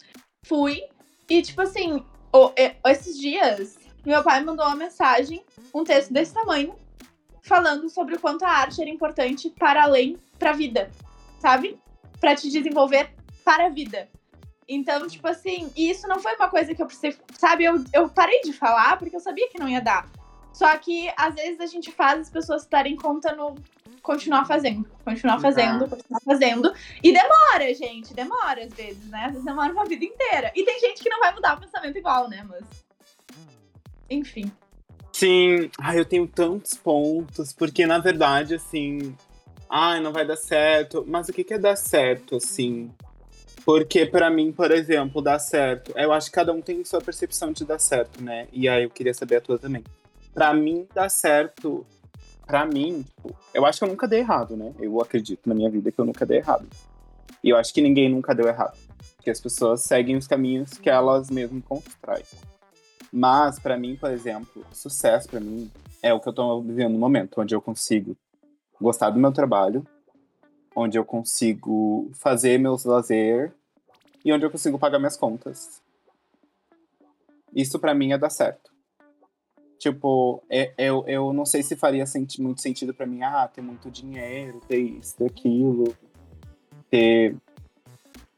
[0.46, 0.84] fui,
[1.28, 2.52] e tipo assim, o,
[2.86, 6.76] esses dias, meu pai mandou uma mensagem, um texto desse tamanho,
[7.42, 10.92] falando sobre o quanto a arte era importante para além, para a vida,
[11.40, 11.80] sabe?
[12.20, 13.10] Para te desenvolver
[13.44, 14.08] para a vida.
[14.68, 17.64] Então, tipo assim, isso não foi uma coisa que eu precisei, sabe?
[17.64, 20.08] Eu, eu parei de falar porque eu sabia que não ia dar.
[20.60, 23.56] Só que às vezes a gente faz as pessoas estarem conta no
[24.02, 26.74] continuar fazendo, continuar fazendo, continuar fazendo.
[27.02, 29.24] E demora, gente, demora às vezes, né?
[29.24, 30.52] Às vezes demora uma vida inteira.
[30.54, 32.46] E tem gente que não vai mudar o pensamento igual, né?
[32.46, 32.66] Mas.
[34.10, 34.52] Enfim.
[35.14, 39.16] Sim, ai, eu tenho tantos pontos, porque na verdade, assim.
[39.70, 41.06] Ai, não vai dar certo.
[41.08, 42.92] Mas o que, que é dar certo, assim?
[43.64, 45.94] Porque para mim, por exemplo, dar certo.
[45.96, 48.50] Eu acho que cada um tem sua percepção de dar certo, né?
[48.52, 49.86] E aí eu queria saber a tua também
[50.34, 51.86] para mim dá certo.
[52.46, 54.74] Para mim, tipo, eu acho que eu nunca dei errado, né?
[54.80, 56.68] Eu acredito na minha vida que eu nunca dei errado.
[57.44, 58.78] E eu acho que ninguém nunca deu errado.
[59.16, 62.24] Porque as pessoas seguem os caminhos que elas mesmas constroem.
[63.12, 67.00] Mas, para mim, por exemplo, sucesso para mim é o que eu tô vivendo no
[67.00, 68.16] momento, onde eu consigo
[68.80, 69.86] gostar do meu trabalho,
[70.76, 73.54] onde eu consigo fazer meus lazer
[74.24, 75.82] e onde eu consigo pagar minhas contas.
[77.54, 78.72] Isso para mim é dar certo.
[79.80, 83.62] Tipo, é, eu, eu não sei se faria senti muito sentido para mim, ah, ter
[83.62, 85.96] muito dinheiro, ter isso, ter aquilo,
[86.92, 87.38] ter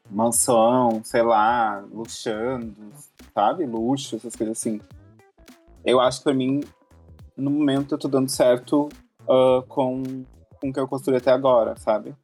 [0.08, 2.76] mansão, sei lá, luxando,
[3.34, 3.66] sabe?
[3.66, 4.80] Luxo, essas coisas assim.
[5.84, 6.62] Eu acho que pra mim,
[7.36, 8.88] no momento, eu tô dando certo
[9.22, 10.04] uh, com,
[10.60, 12.16] com o que eu construí até agora, sabe?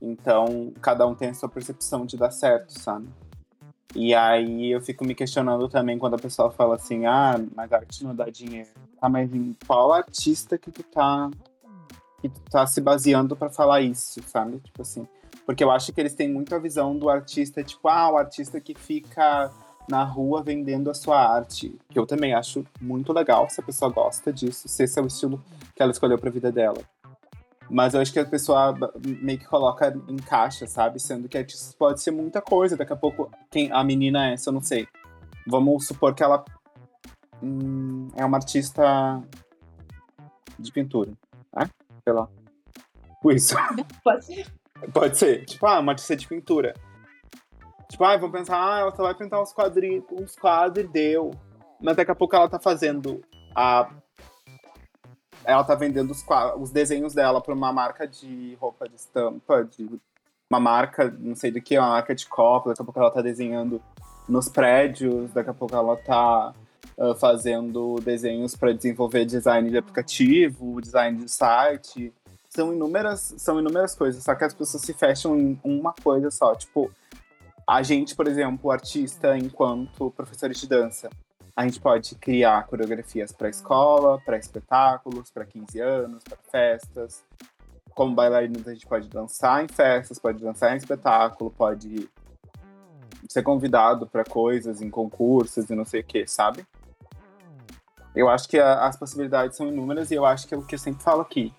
[0.00, 3.06] Então, cada um tem a sua percepção de dar certo, sabe?
[3.94, 7.76] E aí eu fico me questionando também quando a pessoa fala assim, ah, mas a
[7.76, 8.68] arte não dá dinheiro.
[9.00, 11.28] Tá, mas em qual artista que tu tá,
[12.20, 14.58] que tu tá se baseando para falar isso, sabe?
[14.60, 15.06] Tipo assim.
[15.44, 18.60] Porque eu acho que eles têm muito a visão do artista, tipo, ah, o artista
[18.60, 19.50] que fica
[19.88, 21.76] na rua vendendo a sua arte.
[21.88, 25.06] Que eu também acho muito legal se a pessoa gosta disso, se esse é o
[25.06, 25.42] estilo
[25.74, 26.78] que ela escolheu pra vida dela.
[27.70, 28.74] Mas eu acho que a pessoa
[29.22, 30.98] meio que coloca em caixa, sabe?
[30.98, 32.76] Sendo que artista pode ser muita coisa.
[32.76, 34.88] Daqui a pouco, quem a menina é eu não sei.
[35.46, 36.44] Vamos supor que ela
[37.40, 39.22] hum, é uma artista
[40.58, 41.12] de pintura,
[41.56, 41.70] né?
[42.02, 42.28] Sei lá.
[43.26, 43.54] Isso.
[44.02, 44.46] Pode ser.
[44.92, 45.44] Pode ser.
[45.44, 46.74] Tipo, ah, uma artista de pintura.
[47.88, 51.30] Tipo, ah, vamos pensar, ah, ela só vai pintar uns quadrinhos, uns quadros e deu.
[51.80, 53.20] Mas daqui a pouco ela tá fazendo
[53.54, 53.90] a
[55.44, 56.24] ela tá vendendo os,
[56.58, 59.88] os desenhos dela para uma marca de roupa de estampa, de
[60.50, 63.22] uma marca, não sei do que, uma marca de copo, daqui a pouco ela tá
[63.22, 63.80] desenhando
[64.28, 66.52] nos prédios, daqui a pouco ela tá
[66.98, 72.12] uh, fazendo desenhos para desenvolver design de aplicativo, design de site.
[72.48, 76.54] São inúmeras, são inúmeras coisas, só que as pessoas se fecham em uma coisa só.
[76.54, 76.90] Tipo,
[77.66, 81.08] a gente, por exemplo, artista, enquanto professores de dança,
[81.60, 87.22] a gente pode criar coreografias para escola, para espetáculos, para 15 anos, para festas.
[87.90, 92.08] Como bailarinos, a gente pode dançar em festas, pode dançar em espetáculo, pode
[93.28, 96.64] ser convidado para coisas, em concursos e não sei o que, sabe?
[98.14, 100.76] Eu acho que a, as possibilidades são inúmeras e eu acho que é o que
[100.76, 101.52] eu sempre falo aqui.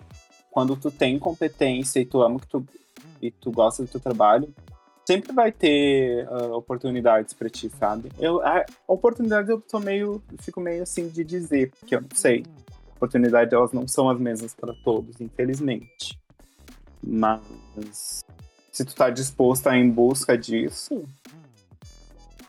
[0.50, 2.66] Quando tu tem competência e tu ama que tu,
[3.20, 4.52] e tu gosta do teu trabalho,
[5.06, 8.10] sempre vai ter uh, oportunidades para ti, sabe?
[8.18, 12.44] Eu, a, oportunidades eu tô meio, fico meio assim de dizer, porque eu não sei.
[12.96, 16.18] Oportunidades elas não são as mesmas para todos, infelizmente.
[17.02, 18.24] Mas
[18.70, 21.04] se tu tá disposto a ir em busca disso,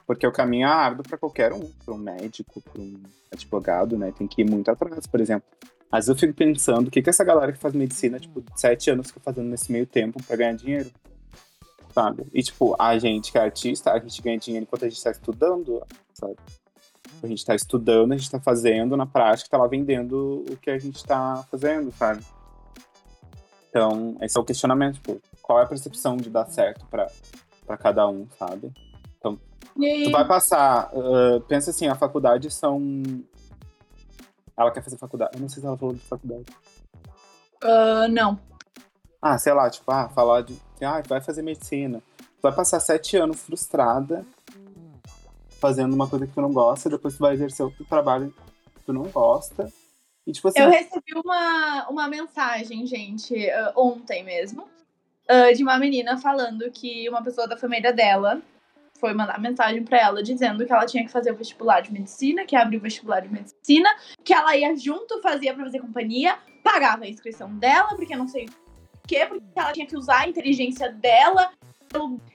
[0.06, 4.13] porque o caminho é árduo para qualquer um, para um médico, para um advogado, né?
[4.16, 5.48] Tem que ir muito atrás, por exemplo.
[5.92, 8.89] Às vezes eu fico pensando, o que que essa galera que faz medicina, tipo, sete
[8.89, 10.92] anos fica fazendo nesse meio tempo para ganhar dinheiro?
[11.93, 12.25] Sabe?
[12.34, 15.12] E, tipo, a gente que é artista, a gente ganha dinheiro enquanto a gente tá
[15.12, 15.82] estudando,
[16.13, 16.36] sabe?
[17.21, 20.69] A gente tá estudando, a gente tá fazendo na prática, tá lá vendendo o que
[20.69, 22.23] a gente tá fazendo, sabe?
[23.69, 27.08] Então, esse é o questionamento, tipo, qual é a percepção de dar certo pra,
[27.65, 28.71] pra cada um, sabe?
[29.17, 29.39] Então,
[29.75, 33.03] tu vai passar, uh, pensa assim, a faculdade são...
[34.56, 36.45] Ela quer fazer faculdade, eu não sei se ela falou de faculdade.
[37.63, 38.39] Uh, não.
[39.25, 42.03] Ah, sei lá, tipo, ah, falar de ah, vai fazer medicina.
[42.17, 44.25] Tu vai passar sete anos frustrada,
[45.62, 48.36] fazendo uma coisa que tu não gosta, depois tu vai exercer outro trabalho
[48.75, 49.71] que tu não gosta.
[50.27, 55.77] E, tipo, assim, Eu recebi uma, uma mensagem, gente, uh, ontem mesmo, uh, de uma
[55.77, 58.41] menina falando que uma pessoa da família dela
[58.99, 62.45] foi mandar mensagem para ela dizendo que ela tinha que fazer o vestibular de medicina,
[62.45, 63.89] que abriu o vestibular de medicina,
[64.21, 68.49] que ela ia junto, fazia para fazer companhia, pagava a inscrição dela, porque não sei
[69.08, 69.26] quê?
[69.26, 71.52] Porque ela tinha que usar a inteligência dela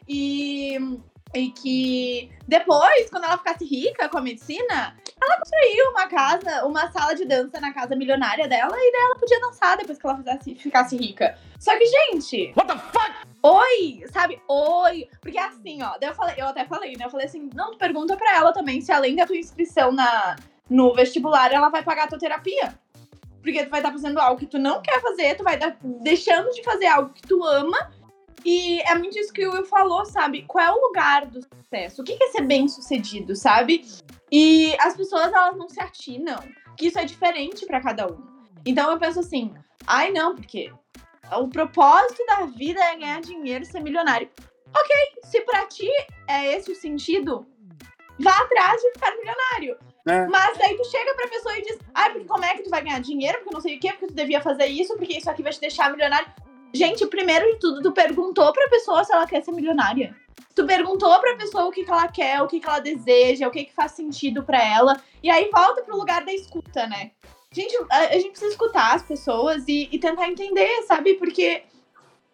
[0.09, 0.79] e,
[1.35, 6.91] e que depois, quando ela ficasse rica com a medicina, ela construiu uma casa, uma
[6.93, 10.17] sala de dança na casa milionária dela e daí ela podia dançar depois que ela
[10.17, 11.37] fizesse, ficasse rica.
[11.59, 12.53] Só que, gente.
[12.57, 13.13] What the fuck?
[13.43, 14.41] Oi, sabe?
[14.49, 15.09] Oi.
[15.21, 17.05] Porque assim, ó, eu, falei, eu até falei, né?
[17.05, 20.37] Eu falei assim, não, pergunta pra ela também se além da tua inscrição na,
[20.69, 22.75] no vestibular, ela vai pagar a tua terapia.
[23.49, 26.51] Porque tu vai estar fazendo algo que tu não quer fazer, tu vai estar deixando
[26.51, 27.91] de fazer algo que tu ama.
[28.45, 30.45] E é muito isso que o Will falou, sabe?
[30.47, 32.03] Qual é o lugar do sucesso?
[32.03, 33.87] O que é ser bem sucedido, sabe?
[34.31, 36.39] E as pessoas, elas não se atinam.
[36.77, 38.23] Que isso é diferente para cada um.
[38.67, 39.55] Então eu penso assim,
[39.87, 40.71] ai não, porque
[41.33, 44.29] o propósito da vida é ganhar dinheiro, ser milionário.
[44.79, 45.91] Ok, se pra ti
[46.29, 47.47] é esse o sentido,
[48.21, 49.79] vá atrás de ficar milionário.
[50.07, 50.27] É.
[50.27, 52.83] Mas daí tu chega pra pessoa e diz, ai, porque como é que tu vai
[52.83, 53.39] ganhar dinheiro?
[53.39, 55.61] Porque não sei o quê, porque tu devia fazer isso, porque isso aqui vai te
[55.61, 56.29] deixar milionário.
[56.73, 60.15] Gente, primeiro de tudo, tu perguntou pra pessoa se ela quer ser milionária.
[60.55, 63.51] Tu perguntou pra pessoa o que, que ela quer, o que, que ela deseja, o
[63.51, 65.01] que, que faz sentido pra ela.
[65.23, 67.13] E aí volta pro lugar da escuta, né?
[67.53, 71.15] Gente, a, a gente precisa escutar as pessoas e, e tentar entender, sabe?
[71.15, 71.63] Porque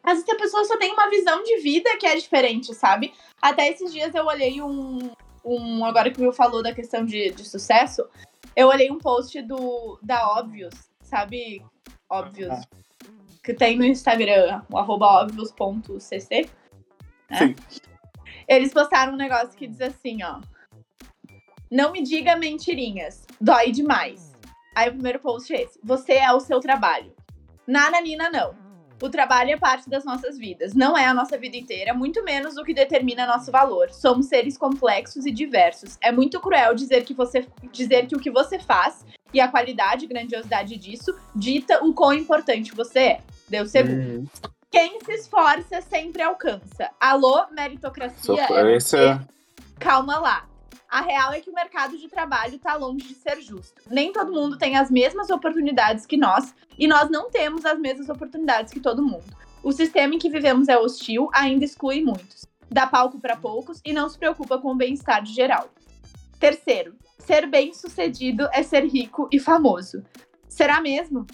[0.03, 3.13] às vezes a pessoa só tem uma visão de vida que é diferente, sabe?
[3.41, 5.11] Até esses dias eu olhei um,
[5.45, 8.09] um agora que o Will falou da questão de, de sucesso,
[8.57, 11.65] eu olhei um post do da Óbvios, sabe?
[12.09, 12.55] Óbvios.
[13.43, 16.51] Que tem no Instagram, o arroba óbvios.cc.
[17.31, 17.39] Né?
[17.39, 17.55] Sim.
[18.49, 20.41] Eles postaram um negócio que diz assim, ó.
[21.71, 24.33] Não me diga mentirinhas, dói demais.
[24.75, 25.79] Aí o primeiro post é esse.
[25.83, 27.15] Você é o seu trabalho.
[27.67, 28.64] Nana Nina, não.
[29.03, 32.57] O trabalho é parte das nossas vidas, não é a nossa vida inteira, muito menos
[32.57, 33.91] o que determina nosso valor.
[33.91, 35.99] Somos seres complexos e diversos.
[36.01, 40.05] É muito cruel dizer que você dizer que o que você faz e a qualidade
[40.05, 43.21] e grandiosidade disso dita o quão importante você é.
[43.49, 44.21] Deu segundo.
[44.21, 44.27] Uhum.
[44.71, 46.91] Quem se esforça sempre alcança.
[47.01, 48.97] Alô, meritocracia é você.
[48.99, 49.21] é-
[49.79, 50.47] Calma lá.
[50.95, 53.83] A real é que o mercado de trabalho tá longe de ser justo.
[53.91, 58.09] Nem todo mundo tem as mesmas oportunidades que nós, e nós não temos as mesmas
[58.09, 59.25] oportunidades que todo mundo.
[59.61, 62.47] O sistema em que vivemos é hostil, ainda exclui muitos.
[62.71, 65.69] Dá palco para poucos e não se preocupa com o bem-estar geral.
[66.39, 70.01] Terceiro, ser bem-sucedido é ser rico e famoso.
[70.49, 71.27] Será mesmo?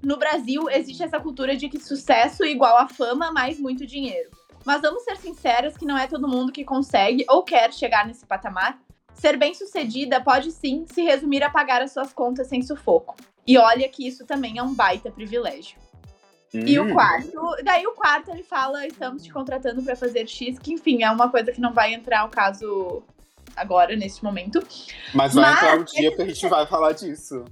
[0.00, 4.30] No Brasil, existe essa cultura de que sucesso igual a fama mais muito dinheiro.
[4.64, 8.24] Mas vamos ser sinceras que não é todo mundo que consegue ou quer chegar nesse
[8.24, 8.80] patamar?
[9.14, 13.14] Ser bem-sucedida pode sim se resumir a pagar as suas contas sem sufoco.
[13.46, 15.78] E olha que isso também é um baita privilégio.
[16.54, 16.92] E o Hum.
[16.92, 21.10] quarto, daí o quarto ele fala, estamos te contratando para fazer X, que enfim, é
[21.10, 23.02] uma coisa que não vai entrar ao caso
[23.56, 24.60] agora, nesse momento.
[25.14, 27.44] Mas vai Mas entrar um dia que a gente vai falar disso.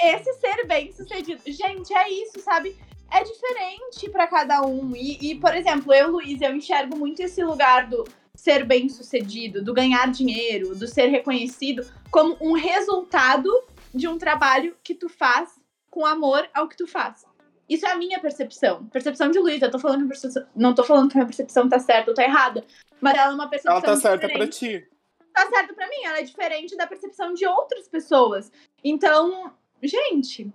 [0.00, 1.42] Esse ser bem sucedido.
[1.46, 2.76] Gente, é isso, sabe?
[3.10, 4.94] É diferente pra cada um.
[4.94, 9.62] E, e, por exemplo, eu, Luiz, eu enxergo muito esse lugar do ser bem sucedido,
[9.62, 13.50] do ganhar dinheiro, do ser reconhecido, como um resultado
[13.94, 17.24] de um trabalho que tu faz com amor ao que tu faz.
[17.68, 18.84] Isso é a minha percepção.
[18.86, 19.62] Percepção de Luiz.
[19.62, 22.22] Eu tô falando percepção- não tô falando que a minha percepção tá certa ou tá
[22.24, 22.64] errada.
[23.00, 24.88] Mas ela é uma percepção Ela tá certa diferente pra ti.
[25.32, 28.52] tá certo pra mim, ela é diferente da percepção de outras pessoas.
[28.82, 30.52] Então, gente,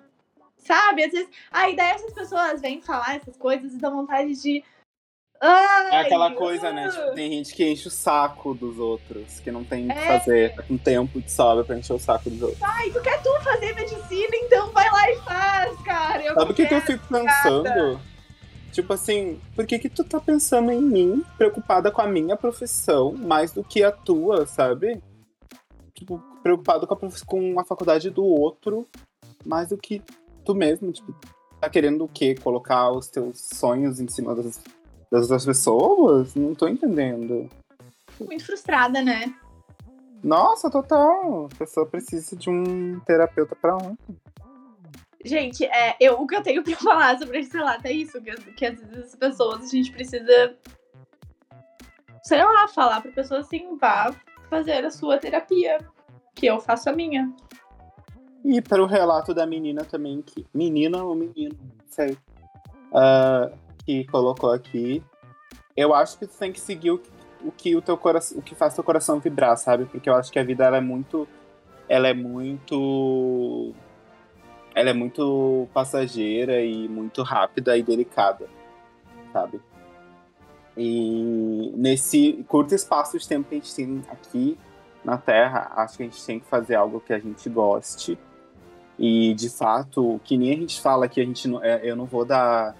[0.58, 1.04] sabe?
[1.06, 4.64] Às vezes, aí daí essas pessoas vêm falar essas coisas e dão vontade de.
[5.42, 6.90] Ai, É aquela coisa, né?
[6.90, 10.20] Tipo, tem gente que enche o saco dos outros, que não tem o que É.
[10.20, 12.62] fazer, tá com tempo de sobra pra encher o saco dos outros.
[12.62, 16.24] Ai, tu quer tu fazer medicina, então vai lá e faz, cara.
[16.24, 18.00] Eu Sabe o que, que eu fico pensando?
[18.72, 23.14] Tipo assim, por que que tu tá pensando em mim, preocupada com a minha profissão,
[23.14, 25.02] mais do que a tua, sabe?
[25.94, 28.88] Tipo, preocupado com a, com a faculdade do outro,
[29.46, 30.02] mais do que
[30.46, 31.14] tu mesmo, tipo,
[31.60, 32.36] tá querendo o quê?
[32.36, 34.62] Colocar os teus sonhos em cima das,
[35.12, 36.36] das outras pessoas?
[36.36, 37.50] Não tô entendendo.
[38.20, 39.34] Muito frustrada, né?
[40.24, 41.46] Nossa, total.
[41.46, 44.18] A pessoa precisa de um terapeuta pra ontem.
[45.24, 48.32] Gente, é, eu, o que eu tenho pra falar sobre esse relato é isso, que,
[48.54, 50.56] que às vezes as pessoas, a gente precisa,
[52.24, 54.14] sei lá, falar pra pessoa assim, vá
[54.50, 55.80] fazer a sua terapia,
[56.36, 57.32] que eu faço a minha.
[58.44, 60.46] E para o relato da menina também, que.
[60.54, 62.18] Menina ou menino, não sei.
[62.94, 63.52] Ah,
[63.90, 65.04] que colocou aqui.
[65.76, 67.02] Eu acho que tu tem que seguir o,
[67.44, 68.38] o que o teu coração.
[68.38, 69.86] O que faz teu coração vibrar, sabe?
[69.86, 71.28] Porque eu acho que a vida ela é muito.
[71.88, 73.74] Ela é muito.
[74.76, 78.48] Ela é muito passageira e muito rápida e delicada,
[79.34, 79.60] sabe?
[80.78, 84.58] E nesse curto espaço de tempo que a gente tem aqui
[85.04, 88.20] na Terra, acho que a gente tem que fazer algo que a gente goste.
[89.00, 92.06] E de fato, que nem a gente fala que a gente não, é, eu não
[92.06, 92.76] vou dar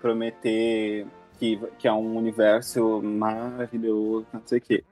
[0.00, 1.06] prometer
[1.38, 4.84] que, que é um universo maravilhoso, não sei o quê.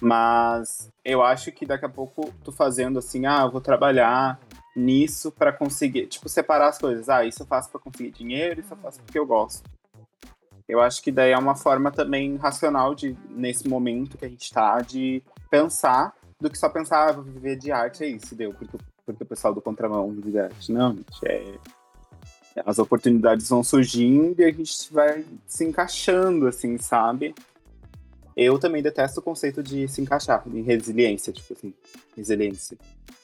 [0.00, 4.40] Mas eu acho que daqui a pouco tu fazendo assim, ah, eu vou trabalhar
[4.74, 7.08] nisso pra conseguir, tipo, separar as coisas.
[7.08, 9.68] Ah, isso eu faço pra conseguir dinheiro, isso eu faço porque eu gosto.
[10.66, 14.52] Eu acho que daí é uma forma também racional de, nesse momento que a gente
[14.52, 18.54] tá, de pensar do que só pensar, ah, vou viver de arte, é isso, deu,
[18.54, 20.72] porque, porque o pessoal do contramão vive de arte.
[20.72, 21.54] Não, gente, é.
[22.66, 27.34] As oportunidades vão surgindo e a gente vai se encaixando, assim, sabe?
[28.36, 31.72] Eu também detesto o conceito de se encaixar, em resiliência, tipo assim,
[32.16, 32.76] resiliência.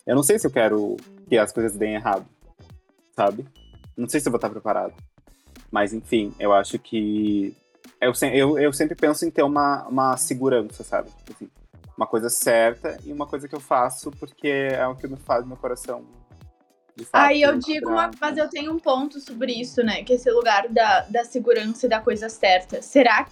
[0.07, 0.97] Eu não sei se eu quero
[1.29, 2.27] que as coisas deem errado,
[3.15, 3.47] sabe?
[3.97, 4.95] Não sei se eu vou estar preparado.
[5.71, 7.57] Mas, enfim, eu acho que.
[8.01, 11.11] Eu, eu, eu sempre penso em ter uma, uma segurança, sabe?
[11.11, 11.51] Tipo assim,
[11.97, 15.47] uma coisa certa e uma coisa que eu faço porque é o que me faz
[15.47, 16.05] meu coração.
[17.05, 20.03] Fato, Aí eu digo, uma, mas eu tenho um ponto sobre isso, né?
[20.03, 22.81] Que esse lugar da, da segurança e da coisa certa.
[22.81, 23.27] Será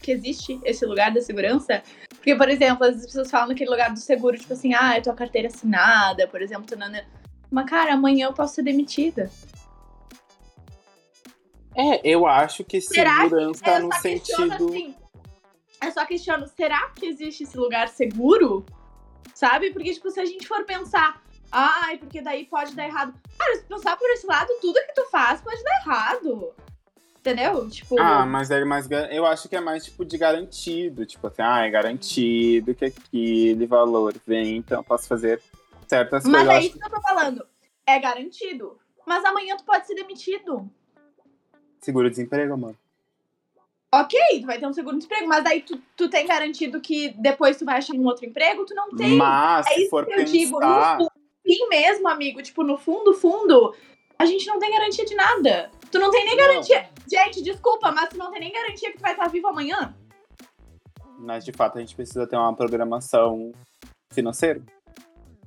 [0.00, 1.82] que existe esse lugar da segurança?
[2.14, 5.10] Porque, por exemplo, as pessoas falam naquele lugar do seguro, tipo assim, ah, eu tô
[5.10, 7.04] a carteira assinada, por exemplo, tanana.
[7.50, 9.30] mas cara, amanhã eu posso ser demitida.
[11.76, 14.68] É, eu acho que Será que- segurança Eu no só questiono sentido.
[14.70, 14.94] assim.
[15.82, 18.64] Eu só questiono, será que existe esse lugar seguro?
[19.34, 19.70] Sabe?
[19.72, 21.20] Porque, tipo, se a gente for pensar,
[21.54, 23.14] ai, porque daí pode dar errado.
[23.38, 26.52] Cara, se pensar por esse lado, tudo que tu faz pode dar errado.
[27.20, 27.70] Entendeu?
[27.70, 27.98] Tipo.
[27.98, 28.86] Ah, mas é mais.
[29.10, 31.06] Eu acho que é mais tipo de garantido.
[31.06, 35.40] Tipo assim, ah, é garantido que aquele valor vem, então eu posso fazer
[35.88, 36.48] certas mas coisas.
[36.48, 37.46] Eu é isso que eu tô falando.
[37.86, 38.78] É garantido.
[39.06, 40.68] Mas amanhã tu pode ser demitido.
[41.80, 42.74] Seguro-desemprego, amor.
[43.92, 47.56] Ok, tu vai ter um segundo emprego, mas daí tu, tu tem garantido que depois
[47.56, 48.64] tu vai achar um outro emprego?
[48.64, 49.16] Tu não tem.
[49.16, 50.58] Mas, É se isso for que eu digo.
[50.60, 51.10] No
[51.44, 53.74] fim mesmo, amigo, tipo, no fundo, fundo,
[54.18, 55.70] a gente não tem garantia de nada.
[55.90, 56.88] Tu não tem nem garantia.
[57.08, 59.94] Gente, desculpa, mas tu não tem nem garantia que tu vai estar vivo amanhã.
[61.18, 63.52] Mas de fato a gente precisa ter uma programação
[64.12, 64.60] financeira.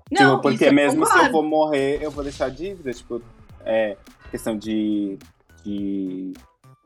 [0.09, 1.31] Não, tipo, porque eu mesmo se eu concordo.
[1.33, 2.93] vou morrer, eu vou deixar dívida.
[2.93, 3.21] Tipo,
[3.65, 3.97] é
[4.31, 5.17] questão de.
[5.63, 6.33] de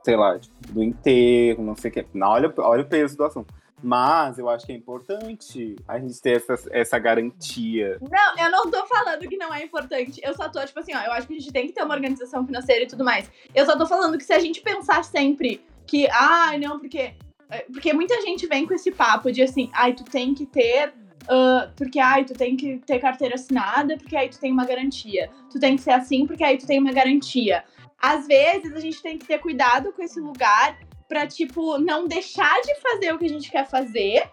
[0.04, 2.06] sei lá, tipo, do enterro, não sei o que.
[2.14, 3.54] Não, olha, olha o peso do assunto.
[3.84, 7.98] Mas eu acho que é importante a gente ter essa, essa garantia.
[8.00, 10.22] Não, eu não tô falando que não é importante.
[10.24, 11.96] Eu só tô, tipo assim, ó, eu acho que a gente tem que ter uma
[11.96, 13.30] organização financeira e tudo mais.
[13.56, 17.14] Eu só tô falando que se a gente pensar sempre que, ai, não, porque.
[17.50, 20.94] é, Porque muita gente vem com esse papo de assim, ai, tu tem que ter.
[21.28, 25.30] ah, porque, ai, tu tem que ter carteira assinada, porque aí tu tem uma garantia.
[25.52, 27.64] Tu tem que ser assim, porque aí tu tem uma garantia.
[28.00, 30.78] Às vezes a gente tem que ter cuidado com esse lugar
[31.12, 34.30] pra, tipo, não deixar de fazer o que a gente quer fazer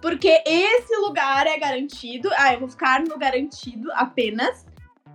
[0.00, 2.30] Porque esse lugar é garantido.
[2.36, 4.64] Ah, eu vou ficar no garantido apenas.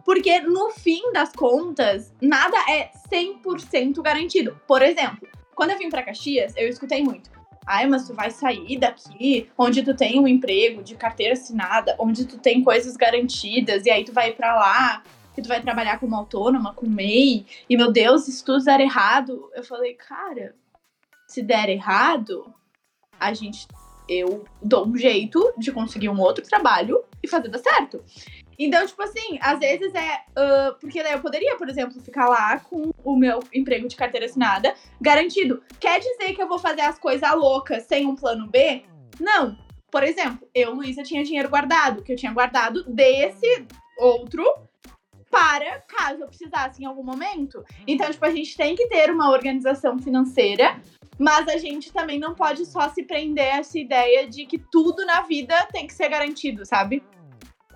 [0.04, 4.60] Porque no fim das contas, nada é 100% garantido.
[4.68, 7.30] Por exemplo, quando eu vim para Caxias, eu escutei muito.
[7.66, 12.26] Ai, mas tu vai sair daqui, onde tu tem um emprego de carteira assinada, onde
[12.26, 15.04] tu tem coisas garantidas, e aí tu vai para lá,
[15.38, 19.52] que tu vai trabalhar como autônoma, com MEI, e meu Deus, se tudo der errado.
[19.54, 20.56] Eu falei, cara,
[21.28, 22.52] se der errado,
[23.20, 23.68] a gente.
[24.10, 28.04] Eu dou um jeito de conseguir um outro trabalho e fazer dar certo.
[28.58, 30.24] Então, tipo assim, às vezes é.
[30.32, 34.26] Uh, porque daí eu poderia, por exemplo, ficar lá com o meu emprego de carteira
[34.26, 35.62] assinada garantido.
[35.80, 38.84] Quer dizer que eu vou fazer as coisas loucas sem um plano B?
[39.20, 39.56] Não.
[39.92, 43.68] Por exemplo, eu, Luísa, tinha dinheiro guardado, que eu tinha guardado desse
[44.00, 44.67] outro
[45.30, 47.64] para caso eu precisasse em algum momento.
[47.86, 50.80] Então, tipo, a gente tem que ter uma organização financeira,
[51.18, 55.06] mas a gente também não pode só se prender a essa ideia de que tudo
[55.06, 57.04] na vida tem que ser garantido, sabe?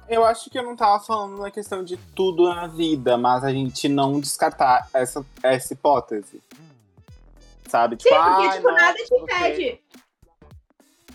[0.07, 3.51] Eu acho que eu não tava falando na questão de tudo na vida, mas a
[3.51, 6.41] gente não descartar essa, essa hipótese.
[7.69, 7.95] Sabe?
[7.95, 9.81] Tipo, Sim, porque, tipo, não, nada te impede.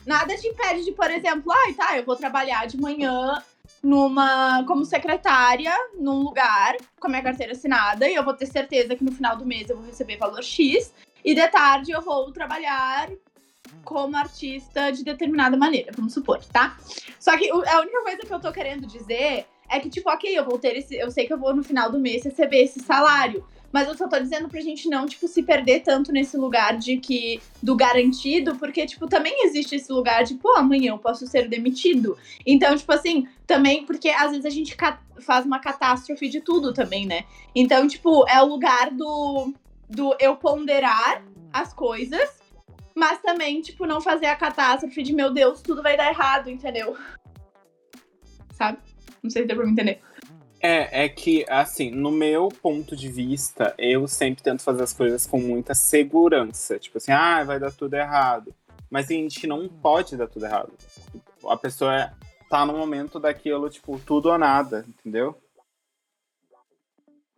[0.07, 3.43] Nada te impede de, por exemplo, ai, tá, eu vou trabalhar de manhã
[3.83, 8.97] numa como secretária num lugar com a minha carteira assinada e eu vou ter certeza
[8.97, 10.93] que no final do mês eu vou receber valor X
[11.25, 13.11] e de tarde eu vou trabalhar
[13.85, 16.77] como artista de determinada maneira, vamos supor, tá?
[17.19, 20.45] Só que a única coisa que eu tô querendo dizer é que, tipo, ok, eu
[20.45, 20.95] vou ter esse.
[20.97, 23.45] Eu sei que eu vou no final do mês receber esse salário.
[23.77, 26.97] Mas eu só tô dizendo pra gente não, tipo, se perder tanto nesse lugar de
[26.97, 27.43] que.
[27.63, 32.17] do garantido, porque, tipo, também existe esse lugar de, pô, amanhã eu posso ser demitido.
[32.47, 34.75] Então, tipo assim, também, porque às vezes a gente
[35.21, 37.25] faz uma catástrofe de tudo também, né?
[37.55, 39.53] Então, tipo, é o lugar do.
[39.91, 41.23] do eu ponderar
[41.53, 42.41] as coisas
[42.95, 46.97] mas também, tipo, não fazer a catástrofe de, meu Deus, tudo vai dar errado, entendeu?
[48.53, 48.79] Sabe?
[49.23, 50.01] Não sei se deu pra me entender.
[50.61, 55.27] É, é que, assim, no meu ponto de vista, eu sempre tento fazer as coisas
[55.27, 56.79] com muita segurança.
[56.79, 58.55] Tipo assim, ah, vai dar tudo errado.
[58.91, 60.73] Mas a gente não pode dar tudo errado.
[61.49, 62.13] A pessoa
[62.49, 65.37] tá no momento daquilo, tipo, tudo ou nada, entendeu?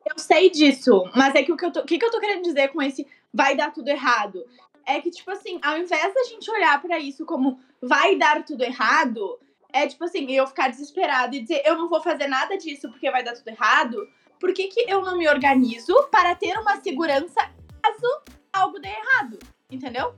[0.07, 2.43] Eu sei disso, mas é que o que eu tô, que, que eu tô querendo
[2.43, 4.43] dizer com esse vai dar tudo errado?
[4.89, 8.65] é que, tipo assim, ao invés da gente olhar para isso como vai dar tudo
[8.65, 9.39] errado,
[9.73, 13.11] é tipo assim, eu ficar desesperado e dizer, eu não vou fazer nada disso porque
[13.11, 14.09] vai dar tudo errado,
[14.41, 17.51] por que, que eu não me organizo para ter uma segurança
[17.83, 19.39] caso algo dê errado?
[19.71, 20.15] Entendeu?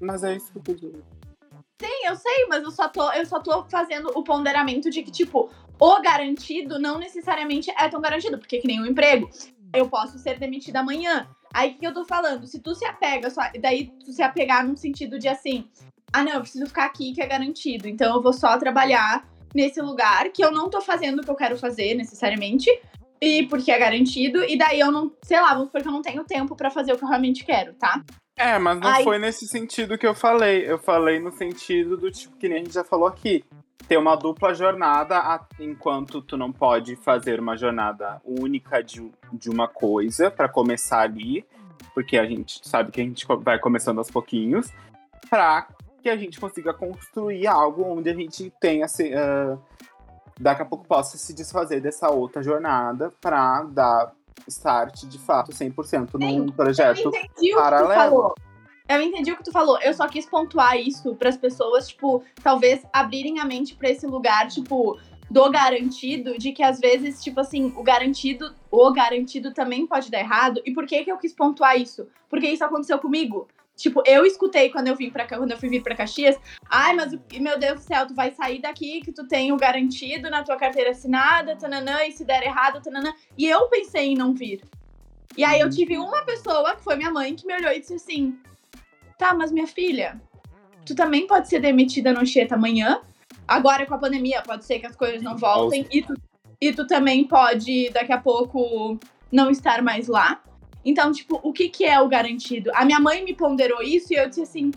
[0.00, 1.04] Mas é isso que eu dizendo.
[1.80, 5.10] Sim, eu sei, mas eu só tô, eu só tô fazendo o ponderamento de que,
[5.10, 9.28] tipo, o garantido não necessariamente é tão garantido, porque que nem um emprego.
[9.72, 11.28] Eu posso ser demitida amanhã.
[11.52, 12.46] Aí o que eu tô falando?
[12.46, 15.68] Se tu se apega, só, daí tu se apegar num sentido de assim,
[16.14, 19.80] ah não, eu preciso ficar aqui que é garantido, então eu vou só trabalhar nesse
[19.80, 22.70] lugar que eu não tô fazendo o que eu quero fazer necessariamente,
[23.20, 26.54] e porque é garantido, e daí eu não, sei lá, porque eu não tenho tempo
[26.54, 28.00] para fazer o que eu realmente quero, tá?
[28.36, 30.68] É, mas não foi nesse sentido que eu falei.
[30.68, 33.44] Eu falei no sentido do tipo que nem a gente já falou aqui
[33.86, 39.68] ter uma dupla jornada enquanto tu não pode fazer uma jornada única de, de uma
[39.68, 41.44] coisa para começar ali,
[41.94, 44.68] porque a gente sabe que a gente vai começando aos pouquinhos,
[45.30, 45.68] para
[46.04, 49.58] que a gente consiga construir algo onde a gente tenha uh,
[50.38, 54.12] daqui a pouco possa se desfazer dessa outra jornada para dar
[54.46, 57.10] start de fato 100% num projeto
[57.54, 58.34] paralelo.
[58.86, 59.80] Eu entendi o que tu falou.
[59.80, 64.06] Eu só quis pontuar isso para as pessoas, tipo, talvez abrirem a mente para esse
[64.06, 65.00] lugar, tipo,
[65.30, 70.20] do garantido, de que às vezes, tipo assim, o garantido, o garantido também pode dar
[70.20, 70.60] errado.
[70.66, 72.06] E por que que eu quis pontuar isso?
[72.28, 73.48] Porque isso aconteceu comigo.
[73.76, 76.38] Tipo, eu escutei quando eu vim para quando eu fui vir para Caxias,
[76.70, 80.30] ai, mas meu Deus do céu, tu vai sair daqui que tu tem o garantido
[80.30, 83.12] na tua carteira assinada, tananã, e se der errado, tananã.
[83.36, 84.62] E eu pensei em não vir.
[85.36, 87.94] E aí eu tive uma pessoa, que foi minha mãe, que me olhou e disse
[87.94, 88.38] assim:
[89.18, 90.20] Tá, mas minha filha,
[90.86, 93.00] tu também pode ser demitida no Cheta amanhã.
[93.46, 95.86] Agora com a pandemia, pode ser que as coisas não voltem.
[95.90, 96.14] E tu,
[96.60, 98.98] e tu também pode, daqui a pouco,
[99.30, 100.40] não estar mais lá.
[100.84, 102.70] Então, tipo, o que, que é o garantido?
[102.74, 104.70] A minha mãe me ponderou isso e eu disse assim: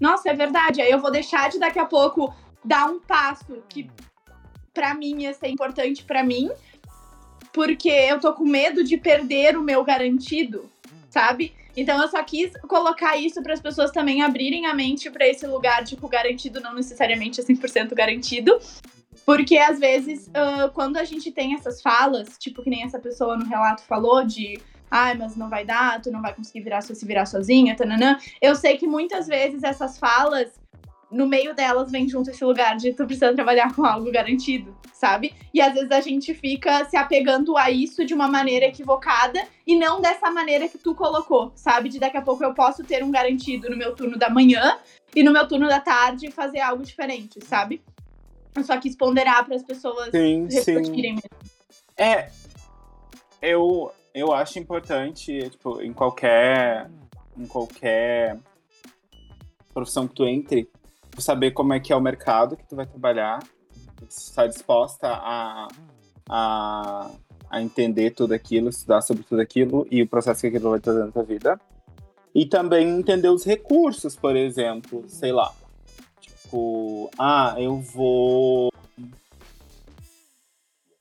[0.00, 0.80] nossa, é verdade.
[0.80, 2.34] Aí eu vou deixar de daqui a pouco
[2.64, 3.88] dar um passo que
[4.72, 6.50] para mim ia ser importante para mim,
[7.52, 10.70] porque eu tô com medo de perder o meu garantido,
[11.10, 11.54] sabe?
[11.76, 15.46] Então eu só quis colocar isso para as pessoas também abrirem a mente para esse
[15.46, 18.58] lugar, tipo, garantido não necessariamente é 100% garantido.
[19.24, 23.36] Porque às vezes, uh, quando a gente tem essas falas, tipo que nem essa pessoa
[23.36, 24.58] no relato falou de
[24.92, 28.18] ai, mas não vai dar, tu não vai conseguir virar se virar sozinha, tananã.
[28.42, 30.60] Eu sei que muitas vezes essas falas
[31.10, 35.34] no meio delas vem junto esse lugar de tu precisa trabalhar com algo garantido, sabe?
[35.52, 39.74] E às vezes a gente fica se apegando a isso de uma maneira equivocada e
[39.74, 41.88] não dessa maneira que tu colocou, sabe?
[41.88, 44.78] De daqui a pouco eu posso ter um garantido no meu turno da manhã
[45.16, 47.82] e no meu turno da tarde fazer algo diferente, sabe?
[48.54, 50.56] Eu só quis ponderar para as pessoas Sim, sim.
[50.56, 51.30] refletirem mesmo.
[51.96, 52.30] É,
[53.40, 56.90] eu, eu acho importante, tipo, em qualquer,
[57.36, 58.38] em qualquer
[59.72, 60.68] profissão que tu entre,
[61.18, 63.42] saber como é que é o mercado que tu vai trabalhar,
[64.08, 65.68] se está disposta a,
[66.28, 67.10] a,
[67.50, 71.04] a entender tudo aquilo, estudar sobre tudo aquilo e o processo que aquilo vai trazer
[71.04, 71.60] na tua vida.
[72.34, 75.52] E também entender os recursos, por exemplo, sei lá.
[76.18, 78.71] Tipo, ah, eu vou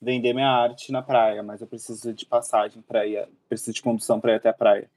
[0.01, 4.19] vender minha arte na praia, mas eu preciso de passagem para ir, preciso de condução
[4.19, 4.89] para ir até a praia.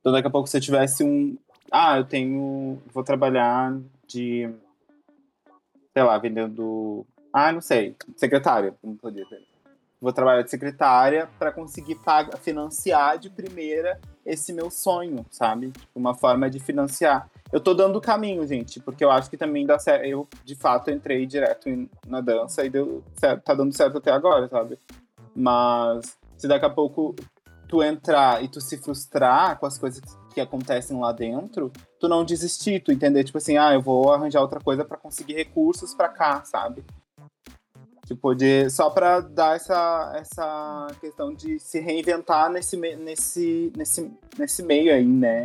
[0.00, 1.36] Então daqui a pouco se eu tivesse um,
[1.70, 4.50] ah, eu tenho, vou trabalhar de,
[5.92, 9.48] sei lá, vendendo, ah, não sei, secretária, como podia ter.
[10.00, 15.72] Vou trabalhar de secretária para conseguir pagar, financiar de primeira esse meu sonho, sabe?
[15.94, 17.30] Uma forma de financiar.
[17.52, 20.04] Eu tô dando o caminho, gente, porque eu acho que também dá certo.
[20.04, 21.68] Eu, de fato, entrei direto
[22.06, 24.78] na dança e deu certo, tá dando certo até agora, sabe?
[25.34, 27.14] Mas se daqui a pouco
[27.68, 30.00] tu entrar e tu se frustrar com as coisas
[30.32, 34.40] que acontecem lá dentro, tu não desistir, tu entender, tipo assim, ah, eu vou arranjar
[34.40, 36.84] outra coisa pra conseguir recursos pra cá, sabe?
[38.06, 44.62] Tipo, de, só pra dar essa, essa questão de se reinventar nesse, nesse, nesse, nesse
[44.64, 45.44] meio aí, né?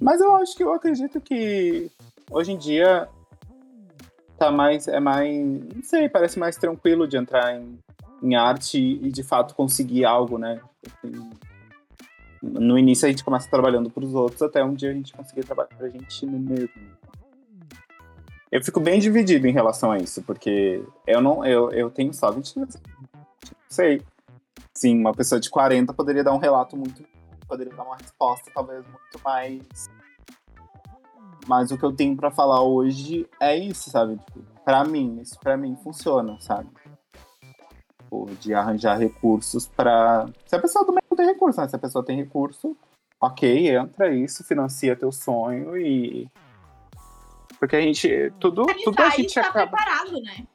[0.00, 1.90] Mas eu acho que eu acredito que
[2.30, 3.08] hoje em dia
[4.38, 4.86] tá mais.
[4.88, 5.28] É mais.
[5.74, 7.78] Não sei, parece mais tranquilo de entrar em,
[8.22, 10.60] em arte e de fato conseguir algo, né?
[10.86, 11.30] Assim,
[12.42, 15.74] no início a gente começa trabalhando pros outros até um dia a gente conseguir trabalhar
[15.76, 16.68] pra gente mesmo.
[18.50, 21.44] Eu fico bem dividido em relação a isso, porque eu não.
[21.44, 22.82] Eu, eu tenho só 22 anos.
[23.68, 24.02] Sei.
[24.72, 27.02] Sim, uma pessoa de 40 poderia dar um relato muito.
[27.48, 29.88] Poderia dar uma resposta, talvez, muito mais.
[31.46, 34.16] Mas o que eu tenho pra falar hoje é isso, sabe?
[34.16, 36.68] Tipo, pra mim, isso pra mim funciona, sabe?
[38.02, 40.26] Tipo, de arranjar recursos pra.
[40.46, 41.68] Se a pessoa também não tem recurso, né?
[41.68, 42.76] Se a pessoa tem recurso,
[43.20, 46.28] ok, entra isso, financia teu sonho e.
[47.60, 48.32] Porque a gente.
[48.40, 49.76] Tudo, tudo a e gente estar acaba.
[49.76, 50.46] preparado, né?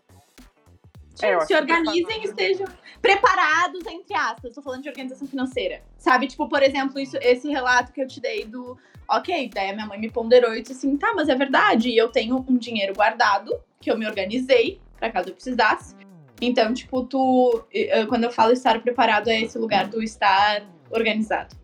[1.22, 2.67] É, se que organizem e estejam
[3.01, 4.53] preparados, entre aspas.
[4.53, 5.82] Tô falando de organização financeira.
[5.97, 8.78] Sabe, tipo, por exemplo, isso, esse relato que eu te dei do.
[9.09, 11.89] Ok, daí a minha mãe me ponderou e disse assim: tá, mas é verdade.
[11.89, 15.95] E eu tenho um dinheiro guardado que eu me organizei pra caso eu precisasse.
[16.39, 17.65] Então, tipo, tu.
[17.74, 21.55] eh, Quando eu falo estar preparado, é esse lugar do estar organizado.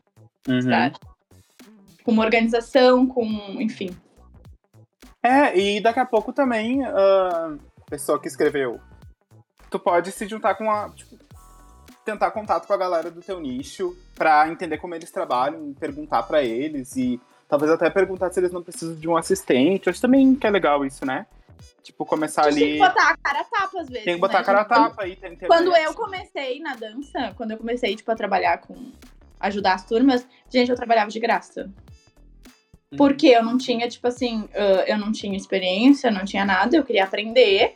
[0.48, 0.60] Uhum.
[0.60, 0.92] Estar
[2.04, 3.26] com uma organização, com.
[3.60, 3.96] Enfim.
[5.24, 7.58] É, e daqui a pouco também, a
[7.90, 8.80] pessoa que escreveu,
[9.70, 10.90] tu pode se juntar com a.
[10.90, 11.18] Tipo,
[12.06, 16.42] tentar contato com a galera do teu nicho pra entender como eles trabalham, perguntar pra
[16.42, 19.90] eles e talvez até perguntar se eles não precisam de um assistente.
[19.90, 21.26] Acho também que é legal isso, né?
[21.84, 22.80] Tipo, começar A gente tem ali.
[22.80, 24.06] que botar a cara a tapa às vezes.
[24.06, 24.40] Tem que botar né?
[24.40, 25.16] a cara a tapa aí.
[25.16, 25.36] Tem.
[25.38, 28.76] Quando eu comecei na dança, quando eu comecei, tipo, a trabalhar com.
[29.40, 31.70] ajudar as turmas, gente, eu trabalhava de graça.
[32.92, 32.98] Uhum.
[32.98, 34.48] Porque eu não tinha, tipo assim,
[34.86, 37.76] eu não tinha experiência, não tinha nada, eu queria aprender.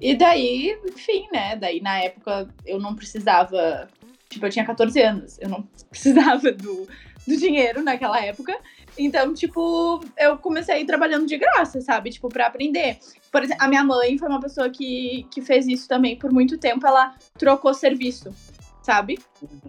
[0.00, 1.56] E daí, enfim, né?
[1.56, 3.88] Daí na época eu não precisava.
[4.28, 6.88] Tipo, eu tinha 14 anos, eu não precisava do,
[7.26, 8.56] do dinheiro naquela época.
[8.96, 12.10] Então, tipo, eu comecei trabalhando de graça, sabe?
[12.10, 12.98] Tipo, pra aprender.
[13.30, 16.58] Por exemplo, a minha mãe foi uma pessoa que, que fez isso também por muito
[16.58, 16.86] tempo.
[16.86, 18.34] Ela trocou serviço,
[18.82, 19.18] sabe?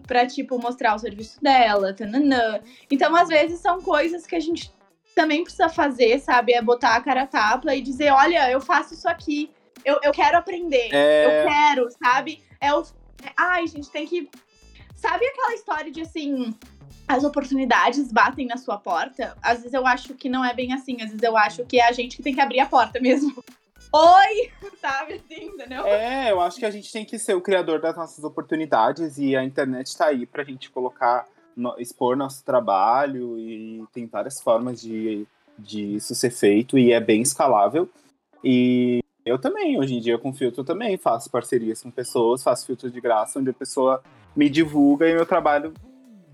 [0.05, 2.59] Pra, tipo, mostrar o serviço dela, tananã.
[2.89, 4.71] Então, às vezes, são coisas que a gente
[5.15, 6.53] também precisa fazer, sabe?
[6.53, 9.49] É botar a cara a tapa e dizer, olha, eu faço isso aqui.
[9.85, 10.89] Eu, eu quero aprender.
[10.91, 11.25] É.
[11.43, 12.43] Eu quero, sabe?
[12.59, 12.81] É o...
[13.23, 14.29] é- Ai, gente, tem que...
[14.95, 16.53] Sabe aquela história de, assim...
[17.07, 19.37] As oportunidades batem na sua porta?
[19.39, 20.95] Às vezes eu acho que não é bem assim.
[20.95, 23.43] Às vezes eu acho que é a gente que tem que abrir a porta mesmo.
[23.93, 24.51] Oi!
[24.81, 25.85] Sabe assim, entendeu?
[25.85, 29.35] É, eu acho que a gente tem que ser o criador das nossas oportunidades e
[29.35, 34.81] a internet tá aí pra gente colocar, no- expor nosso trabalho e tem várias formas
[34.81, 35.27] de,
[35.59, 37.87] de isso ser feito e é bem escalável.
[38.43, 42.93] E eu também, hoje em dia com filtro também faço parcerias com pessoas, faço filtros
[42.93, 44.03] de graça, onde a pessoa
[44.35, 45.73] me divulga e meu trabalho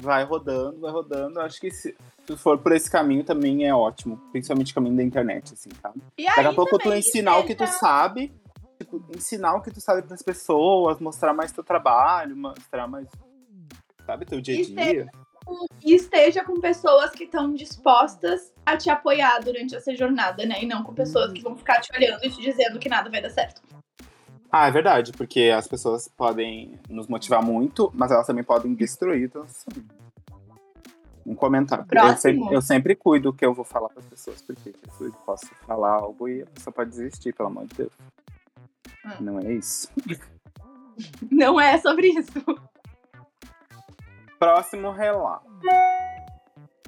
[0.02, 1.40] vai rodando, vai rodando.
[1.40, 1.96] Acho que se,
[2.36, 6.02] for por esse caminho também é ótimo, principalmente o caminho da internet, assim, sabe?
[6.18, 8.34] E Daqui a pouco tu ensinar o que tu sabe,
[8.78, 13.08] tipo, ensinar o que tu sabe pras pessoas, mostrar mais teu trabalho, mostrar mais,
[14.06, 15.12] sabe, teu dia a dia.
[15.84, 20.64] E esteja com pessoas que estão dispostas a te apoiar durante essa jornada, né?
[20.64, 23.22] E não com pessoas que vão ficar te olhando e te dizendo que nada vai
[23.22, 23.62] dar certo.
[24.52, 29.24] Ah, é verdade, porque as pessoas podem nos motivar muito, mas elas também podem destruir.
[29.24, 29.70] Então, assim,
[31.26, 31.86] um comentário.
[31.90, 35.12] Eu sempre, eu sempre cuido o que eu vou falar para as pessoas, porque eu
[35.26, 37.94] posso falar algo e a pessoa pode desistir, pelo amor de Deus.
[39.06, 39.10] Hum.
[39.22, 39.88] Não é isso.
[41.32, 42.32] Não é sobre isso.
[44.42, 45.46] Próximo relato.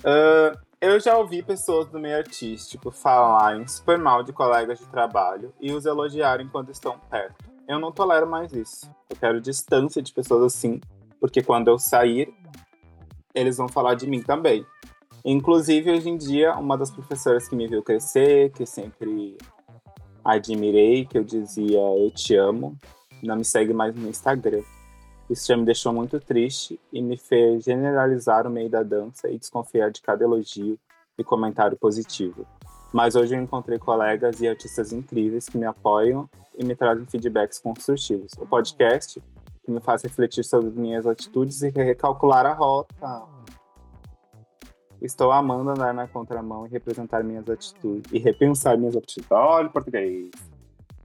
[0.04, 5.54] Ah, eu já ouvi pessoas do meio artístico falarem super mal de colegas de trabalho
[5.62, 7.46] e os elogiarem quando estão perto.
[7.68, 8.90] Eu não tolero mais isso.
[9.08, 10.82] Eu quero distância de pessoas assim,
[11.20, 12.34] porque quando eu sair,
[13.36, 14.66] eles vão falar de mim também.
[15.24, 19.38] Inclusive, hoje em dia, uma das professoras que me viu crescer, que sempre
[20.26, 22.76] admirei, que eu dizia eu te amo,
[23.22, 24.64] não me segue mais no Instagram.
[25.34, 29.40] Isso já me deixou muito triste e me fez generalizar o meio da dança e
[29.40, 30.78] desconfiar de cada elogio
[31.18, 32.46] e comentário positivo.
[32.94, 37.58] Mas hoje eu encontrei colegas e artistas incríveis que me apoiam e me trazem feedbacks
[37.58, 38.32] construtivos.
[38.38, 39.20] O podcast
[39.66, 43.24] que me faz refletir sobre minhas atitudes e recalcular a rota.
[45.02, 49.32] Estou amando andar na contramão e representar minhas atitudes e repensar minhas atitudes.
[49.32, 50.30] Olha o português.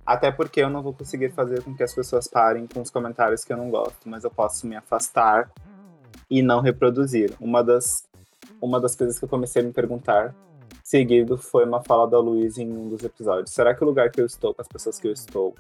[0.09, 3.44] Até porque eu não vou conseguir fazer com que as pessoas parem com os comentários
[3.44, 5.52] que eu não gosto, mas eu posso me afastar
[6.30, 7.36] e não reproduzir.
[7.38, 8.09] Uma das,
[8.59, 10.34] uma das coisas que eu comecei a me perguntar
[10.82, 13.50] seguido foi uma fala da Luísa em um dos episódios.
[13.50, 15.54] Será que o lugar que eu estou, com as pessoas que eu estou,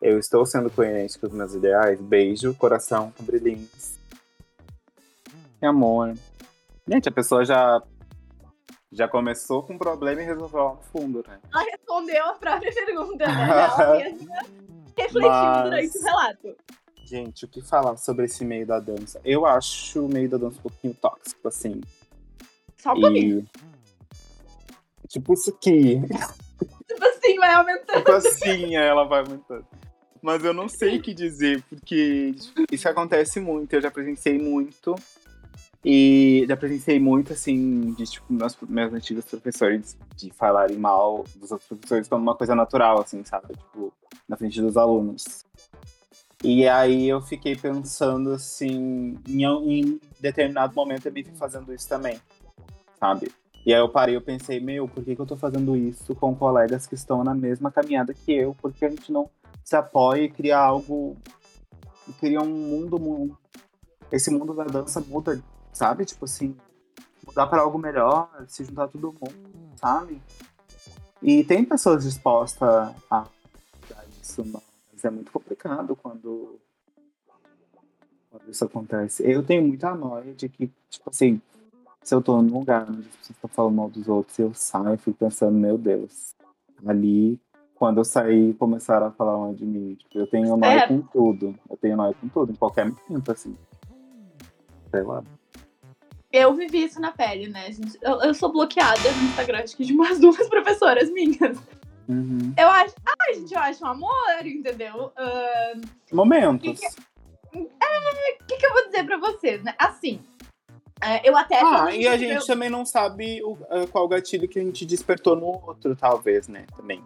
[0.00, 2.00] eu estou sendo coerente com os meus ideais?
[2.00, 3.98] Beijo, coração, brilhinhos.
[5.60, 6.14] Amor.
[6.88, 7.82] Gente, a pessoa já
[8.92, 11.38] já começou com um problema e resolveu lá no fundo, né?
[11.52, 13.48] Ela respondeu a própria pergunta, né?
[13.50, 14.36] Ela mesma
[14.96, 16.56] refletiu Mas- durante o relato.
[17.04, 19.20] Gente, o que falar sobre esse meio da dança?
[19.24, 21.80] Eu acho o meio da dança um pouquinho tóxico, assim.
[22.76, 23.48] Só um pouquinho.
[25.04, 25.08] E...
[25.08, 26.00] Tipo isso aqui.
[26.86, 27.98] Tipo assim, vai aumentando.
[27.98, 29.66] Tipo assim, ela vai aumentando.
[30.22, 32.34] Mas eu não sei o que dizer, porque
[32.70, 33.72] isso acontece muito.
[33.72, 34.94] Eu já presenciei muito.
[35.84, 41.50] E já presenciei muito, assim, de tipo, meus, meus antigos professores de falarem mal dos
[41.50, 43.48] outros professores como uma coisa natural, assim, sabe?
[43.54, 43.92] Tipo,
[44.28, 45.44] na frente dos alunos.
[46.44, 51.88] E aí eu fiquei pensando, assim, em, em determinado momento eu me vi fazendo isso
[51.88, 52.18] também,
[52.98, 53.30] sabe?
[53.64, 56.34] E aí eu parei e pensei, meu, por que, que eu tô fazendo isso com
[56.34, 58.54] colegas que estão na mesma caminhada que eu?
[58.54, 59.28] Por que a gente não
[59.62, 61.14] se apoia e cria algo,
[62.18, 63.36] cria um mundo, mu-
[64.10, 65.42] esse mundo da dança muda,
[65.72, 66.04] sabe?
[66.04, 66.56] Tipo assim,
[67.26, 70.20] mudar para algo melhor, se juntar todo mundo, sabe?
[71.22, 76.58] E tem pessoas dispostas a mudar isso, mas é muito complicado quando,
[78.30, 79.22] quando isso acontece.
[79.30, 81.40] Eu tenho muita noia de que, tipo assim,
[82.02, 84.94] se eu tô num lugar onde as pessoas estão falando mal dos outros, eu saio
[84.94, 86.34] e fico pensando, meu Deus,
[86.86, 87.38] ali,
[87.74, 89.94] quando eu sair, começaram a falar mal de mim.
[89.94, 90.88] Tipo, eu tenho noia É.
[90.88, 91.54] com tudo.
[91.68, 93.56] Eu tenho noia com tudo, em qualquer momento, assim.
[94.90, 95.22] Sei lá.
[96.32, 97.98] Eu vivi isso na pele, né, gente?
[98.00, 101.58] Eu, eu sou bloqueada no Instagram, acho que de umas duas professoras minhas.
[102.08, 102.52] Uhum.
[102.56, 102.94] Eu acho.
[103.20, 105.12] Ai, gente, eu acho um amor, entendeu?
[105.16, 105.72] Ah,
[106.12, 106.80] Momentos.
[106.80, 107.66] Que O
[108.46, 109.74] que, que eu vou dizer pra vocês, né?
[109.78, 110.20] Assim,
[111.02, 111.60] é, eu até.
[111.64, 115.34] Ah, e a gente também não sabe o, ah, qual gatilho que a gente despertou
[115.34, 116.66] no outro, talvez, né?
[116.76, 117.02] Também.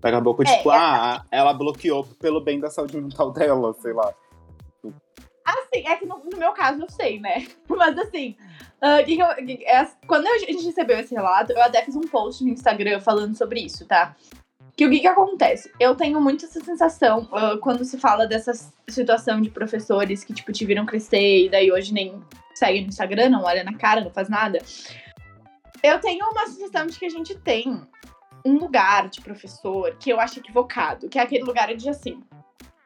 [0.00, 3.74] Daqui a pouco, É, tipo, é- ah, ela bloqueou pelo bem da saúde mental dela,
[3.80, 4.14] sei lá.
[5.44, 7.46] Assim, é que no, no meu caso eu sei, né?
[7.68, 8.36] Mas assim,
[8.80, 11.96] ah, que que eu- que- é, quando a gente recebeu esse relato, eu até fiz
[11.96, 14.14] um post no Instagram falando sobre isso, tá?
[14.76, 15.70] Que o que que acontece?
[15.80, 18.52] Eu tenho muito essa sensação ah, quando se fala dessa
[18.88, 22.22] situação de professores que, tipo, te viram crescer e daí hoje nem
[22.54, 24.58] segue no Instagram, não olha na cara, não faz nada.
[25.82, 27.82] Eu tenho uma sensação de que a gente tem
[28.44, 32.22] um lugar de professor que eu acho equivocado, que é aquele lugar de assim.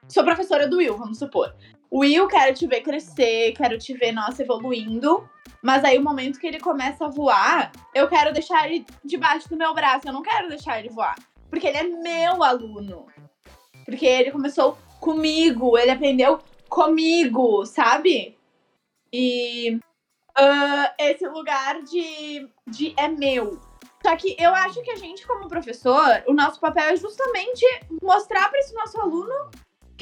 [0.08, 1.54] Sou professora do Will, vamos supor.
[1.94, 5.28] Will, quero te ver crescer, quero te ver, nossa, evoluindo.
[5.62, 9.56] Mas aí, o momento que ele começa a voar, eu quero deixar ele debaixo do
[9.56, 10.08] meu braço.
[10.08, 11.14] Eu não quero deixar ele voar.
[11.48, 13.06] Porque ele é meu aluno.
[13.84, 18.36] Porque ele começou comigo, ele aprendeu comigo, sabe?
[19.12, 19.78] E
[20.36, 23.60] ah, esse lugar de, de é meu.
[24.02, 27.64] Só que eu acho que a gente, como professor, o nosso papel é justamente
[28.02, 29.50] mostrar para esse nosso aluno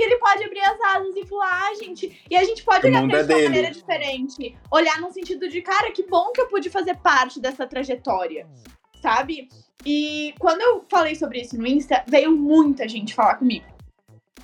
[0.03, 2.23] que ele pode abrir as asas e voar, gente.
[2.29, 4.57] E a gente pode O olhar pra é de uma maneira diferente.
[4.71, 8.49] Olhar no sentido de, cara, que bom que eu pude fazer parte dessa trajetória,
[9.01, 9.49] sabe?
[9.87, 13.65] E quando eu falei sobre isso no Insta, veio muita gente falar comigo.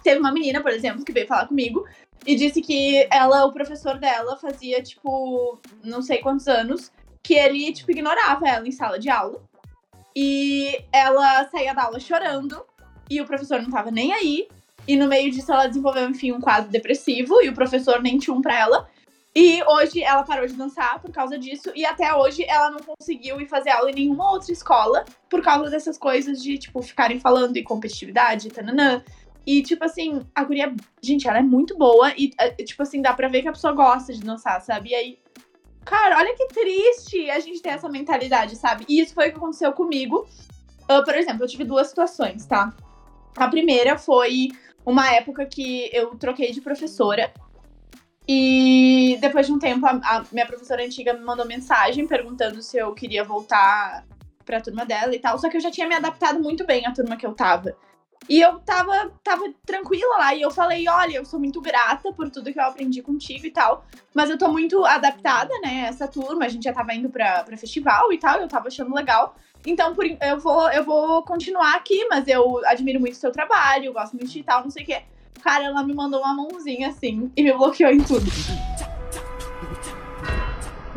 [0.03, 1.85] teve uma menina, por exemplo, que veio falar comigo
[2.25, 6.93] e disse que ela, o professor dela, fazia, tipo, não sei quantos anos,
[7.23, 9.43] que ele, tipo, ignorava ela em sala de aula.
[10.15, 12.65] E ela saía da aula chorando,
[13.11, 14.49] e o professor não tava nem aí.
[14.89, 18.35] E no meio disso ela desenvolveu, enfim, um quadro depressivo, e o professor nem tinha
[18.35, 18.89] um pra ela.
[19.37, 23.39] E hoje ela parou de dançar por causa disso, e até hoje ela não conseguiu
[23.39, 27.55] ir fazer aula em nenhuma outra escola por causa dessas coisas de, tipo, ficarem falando
[27.59, 29.05] em competitividade, tananã.
[29.47, 33.13] E, tipo assim, a guria, gente, ela é muito boa e, é, tipo assim, dá
[33.13, 34.91] pra ver que a pessoa gosta de dançar, sabe?
[34.91, 35.19] E aí,
[35.85, 38.87] cara, olha que triste a gente ter essa mentalidade, sabe?
[38.89, 40.27] E isso foi o que aconteceu comigo.
[40.85, 42.75] Uh, por exemplo, eu tive duas situações, tá?
[43.37, 44.49] A primeira foi
[44.85, 47.33] uma época que eu troquei de professora.
[48.27, 52.77] E depois de um tempo, a, a minha professora antiga me mandou mensagem perguntando se
[52.77, 54.05] eu queria voltar
[54.45, 55.39] pra turma dela e tal.
[55.39, 57.77] Só que eu já tinha me adaptado muito bem à turma que eu tava.
[58.29, 60.35] E eu tava, tava tranquila lá.
[60.35, 63.51] E eu falei: olha, eu sou muito grata por tudo que eu aprendi contigo e
[63.51, 63.85] tal.
[64.15, 65.87] Mas eu tô muito adaptada, né?
[65.89, 66.45] Essa turma.
[66.45, 68.41] A gente já tava indo pra, pra festival e tal.
[68.41, 69.37] Eu tava achando legal.
[69.67, 73.93] Então, por, eu, vou, eu vou continuar aqui, mas eu admiro muito o seu trabalho,
[73.93, 75.03] gosto muito de tal, não sei o quê.
[75.43, 78.27] Cara, ela me mandou uma mãozinha assim e me bloqueou em tudo.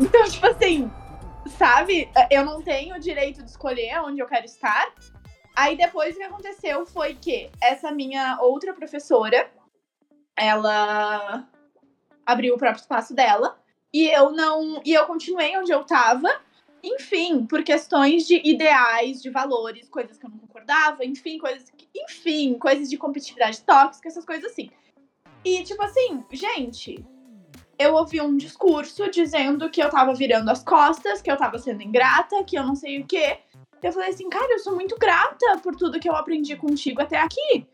[0.00, 0.90] Então, tipo assim,
[1.56, 2.08] sabe?
[2.30, 4.92] Eu não tenho o direito de escolher onde eu quero estar.
[5.54, 9.50] Aí depois o que aconteceu foi que essa minha outra professora,
[10.36, 11.46] ela
[12.24, 13.58] abriu o próprio espaço dela
[13.92, 16.28] e eu não, e eu continuei onde eu tava,
[16.82, 21.88] enfim, por questões de ideais, de valores, coisas que eu não concordava, enfim, coisas, que,
[21.94, 24.70] enfim, coisas de competitividade tóxica, essas coisas assim.
[25.44, 27.04] E tipo assim, gente,
[27.78, 31.82] eu ouvi um discurso dizendo que eu tava virando as costas, que eu tava sendo
[31.82, 33.38] ingrata, que eu não sei o quê.
[33.82, 37.18] Eu falei assim, cara, eu sou muito grata por tudo que eu aprendi contigo até
[37.18, 37.66] aqui.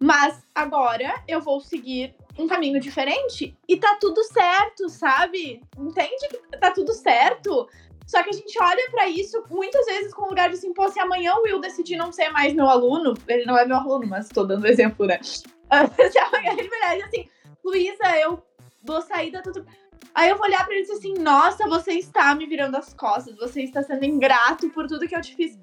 [0.00, 5.62] Mas agora eu vou seguir um caminho diferente e tá tudo certo, sabe?
[5.78, 7.68] Entende que tá tudo certo?
[8.06, 10.88] Só que a gente olha para isso muitas vezes com o lugar de assim, pô,
[10.88, 14.06] se amanhã o Will decidir não ser mais meu aluno, ele não é meu aluno,
[14.06, 15.18] mas tô dando exemplo, né?
[15.22, 17.28] se amanhã ele virar assim,
[17.64, 18.42] Luísa, eu
[18.82, 19.66] vou sair da tudo.
[20.14, 22.92] Aí eu vou olhar pra ele e dizer assim: Nossa, você está me virando as
[22.94, 25.58] costas, você está sendo ingrato por tudo que eu te fiz.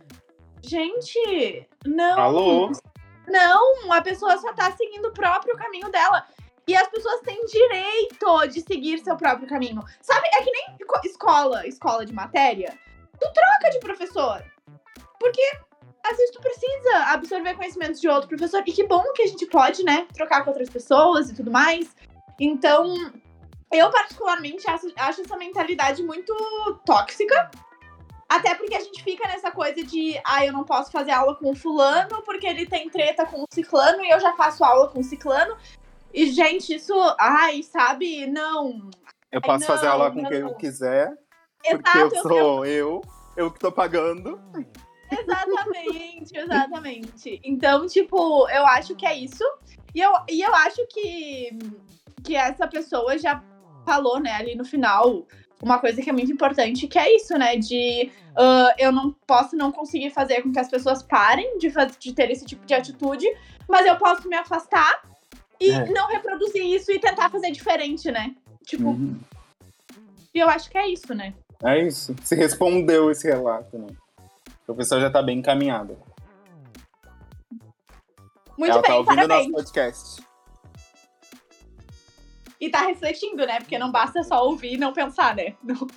[0.62, 2.20] Gente, não.
[2.20, 2.72] Alô?
[3.28, 6.26] Não, a pessoa só tá seguindo o próprio caminho dela.
[6.72, 9.84] E as pessoas têm direito de seguir seu próprio caminho.
[10.01, 12.80] Sabe, é que nem escola, escola de matéria.
[13.19, 14.41] Tu troca de professor.
[15.19, 15.41] Porque
[16.01, 18.63] às vezes tu precisa absorver conhecimentos de outro professor.
[18.65, 21.93] E que bom que a gente pode, né, trocar com outras pessoas e tudo mais.
[22.39, 22.95] Então,
[23.69, 26.34] eu, particularmente, acho, acho essa mentalidade muito
[26.86, 27.51] tóxica.
[28.30, 31.51] Até porque a gente fica nessa coisa de, ah, eu não posso fazer aula com
[31.51, 35.01] o fulano porque ele tem treta com o ciclano e eu já faço aula com
[35.01, 35.57] o ciclano.
[36.14, 38.89] E, gente, isso, ai, sabe, não.
[39.32, 40.30] Eu posso não, fazer aula com não.
[40.30, 41.14] quem eu quiser,
[41.64, 43.01] Exato, porque eu sou eu,
[43.38, 44.39] eu que tô pagando.
[45.12, 47.41] Exatamente, exatamente.
[47.43, 49.43] Então, tipo, eu acho que é isso.
[49.93, 51.49] E eu, e eu acho que,
[52.24, 53.43] que essa pessoa já
[53.86, 55.28] falou, né, ali no final,
[55.62, 57.57] uma coisa que é muito importante, que é isso, né?
[57.57, 62.14] De ah, eu não posso não conseguir fazer com que as pessoas parem de, de
[62.14, 63.26] ter esse tipo de atitude,
[63.68, 65.03] mas eu posso me afastar
[65.62, 65.86] e É.
[65.91, 68.36] não reproduzir isso e tentar fazer diferente, né?
[68.66, 69.20] Tipo, Uhum.
[70.34, 71.34] e eu acho que é isso, né?
[71.64, 72.16] É isso.
[72.24, 73.88] Se respondeu esse relato, né?
[74.68, 75.95] O pessoal já tá bem encaminhada.
[78.57, 79.51] Muito Ela bem, tá ouvindo parabéns.
[79.51, 80.24] nosso podcast.
[82.59, 83.59] E tá refletindo, né?
[83.59, 85.55] Porque não basta só ouvir e não pensar, né?
[85.64, 85.88] Não.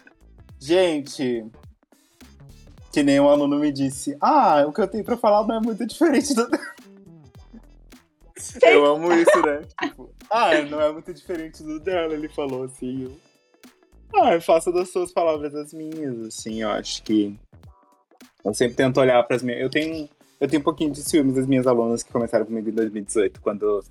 [0.59, 1.45] Gente,
[2.91, 5.61] que nem um aluno me disse, ah, o que eu tenho pra falar não é
[5.61, 6.49] muito diferente do.
[8.63, 9.63] eu amo isso, né?
[9.83, 13.05] Tipo, ah, não é muito diferente do dela, ele falou assim.
[13.05, 13.17] Eu...
[14.23, 17.37] Ah, eu faço das suas palavras as minhas, assim, eu acho que.
[18.45, 19.61] Eu sempre tento olhar pras minhas.
[19.61, 20.09] Eu tenho,
[20.41, 23.83] eu tenho um pouquinho de ciúmes das minhas alunas que começaram comigo em 2018, quando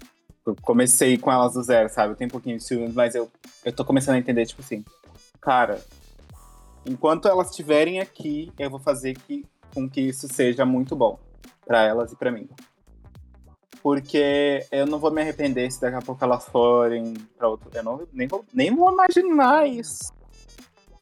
[0.45, 2.14] eu comecei com elas do zero, sabe?
[2.14, 3.32] Eu tenho um pouquinho de ciúmes, mas eu,
[3.64, 4.84] eu tô começando a entender, tipo assim,
[5.41, 5.82] cara,
[6.86, 11.18] enquanto elas estiverem aqui, eu vou fazer que, com que isso seja muito bom
[11.66, 12.47] pra elas e pra mim.
[13.82, 17.69] Porque eu não vou me arrepender se daqui a pouco elas forem pra outro.
[17.74, 20.11] Eu não, nem, vou, nem vou imaginar isso.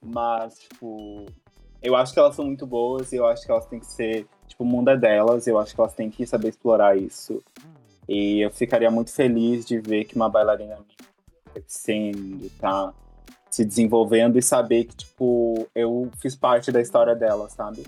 [0.02, 1.26] Mas, tipo,
[1.82, 4.26] eu acho que elas são muito boas e eu acho que elas têm que ser.
[4.48, 7.42] Tipo, o mundo é delas, eu acho que elas têm que saber explorar isso.
[8.10, 12.94] E eu ficaria muito feliz de ver que uma bailarina minha tá
[13.50, 17.86] se desenvolvendo e saber que, tipo, eu fiz parte da história dela, sabe?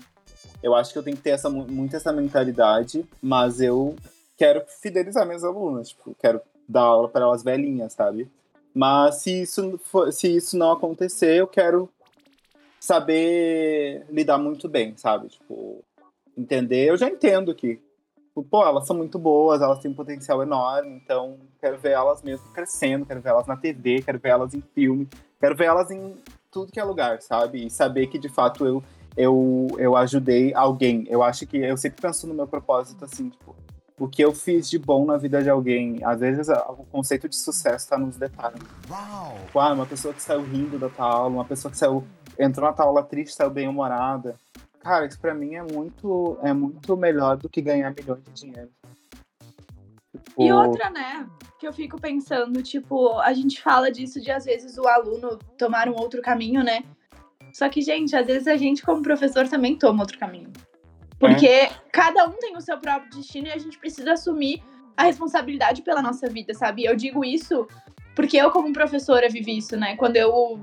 [0.62, 3.94] Eu acho que eu tenho que ter essa, mu- muito essa mentalidade, mas eu
[4.36, 8.30] quero fidelizar minhas alunas, tipo, quero dar aula para elas velhinhas, sabe?
[8.74, 11.88] Mas se isso, for, se isso não acontecer, eu quero
[12.80, 15.28] saber lidar muito bem, sabe?
[15.28, 15.82] Tipo,
[16.36, 16.88] entender.
[16.88, 17.80] Eu já entendo que,
[18.50, 22.46] pô, elas são muito boas, elas têm um potencial enorme, então quero ver elas mesmo
[22.52, 25.08] crescendo, quero ver elas na TV, quero ver elas em filme,
[25.38, 26.16] quero ver elas em
[26.50, 27.66] tudo que é lugar, sabe?
[27.66, 28.82] E saber que de fato eu
[29.16, 31.04] eu, eu ajudei alguém.
[31.08, 33.54] Eu acho que eu sempre penso no meu propósito assim, tipo,
[33.98, 36.00] o que eu fiz de bom na vida de alguém.
[36.04, 38.60] Às vezes o conceito de sucesso está nos detalhes.
[38.90, 39.38] Uau!
[39.46, 42.04] Tipo, ah, uma pessoa que saiu rindo da tua aula, uma pessoa que saiu,
[42.38, 44.36] entrou na tua aula triste, saiu bem humorada.
[44.80, 48.70] Cara, isso pra mim é muito, é muito melhor do que ganhar milhões de dinheiro.
[50.12, 50.42] Tipo...
[50.42, 51.26] E outra, né?
[51.58, 55.88] Que eu fico pensando, tipo, a gente fala disso de às vezes o aluno tomar
[55.88, 56.84] um outro caminho, né?
[57.52, 60.52] Só que, gente, às vezes a gente, como professor, também toma outro caminho.
[61.28, 61.70] Porque é.
[61.90, 64.62] cada um tem o seu próprio destino e a gente precisa assumir
[64.96, 66.84] a responsabilidade pela nossa vida, sabe?
[66.84, 67.66] Eu digo isso
[68.14, 69.96] porque eu, como professora, vivi isso, né?
[69.96, 70.60] Quando eu,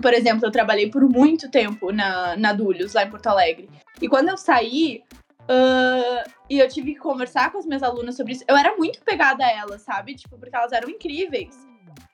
[0.00, 3.68] por exemplo, eu trabalhei por muito tempo na, na Dulhos, lá em Porto Alegre.
[4.00, 5.02] E quando eu saí,
[5.42, 9.00] uh, e eu tive que conversar com as minhas alunas sobre isso, eu era muito
[9.02, 10.14] pegada a elas, sabe?
[10.14, 11.66] Tipo, porque elas eram incríveis.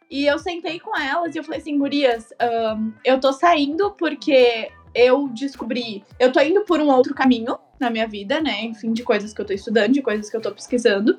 [0.09, 2.29] E eu sentei com elas e eu falei assim, gurias,
[2.77, 7.91] um, eu tô saindo porque eu descobri, eu tô indo por um outro caminho na
[7.91, 8.63] minha vida, né?
[8.63, 11.19] Enfim, de coisas que eu tô estudando, de coisas que eu tô pesquisando.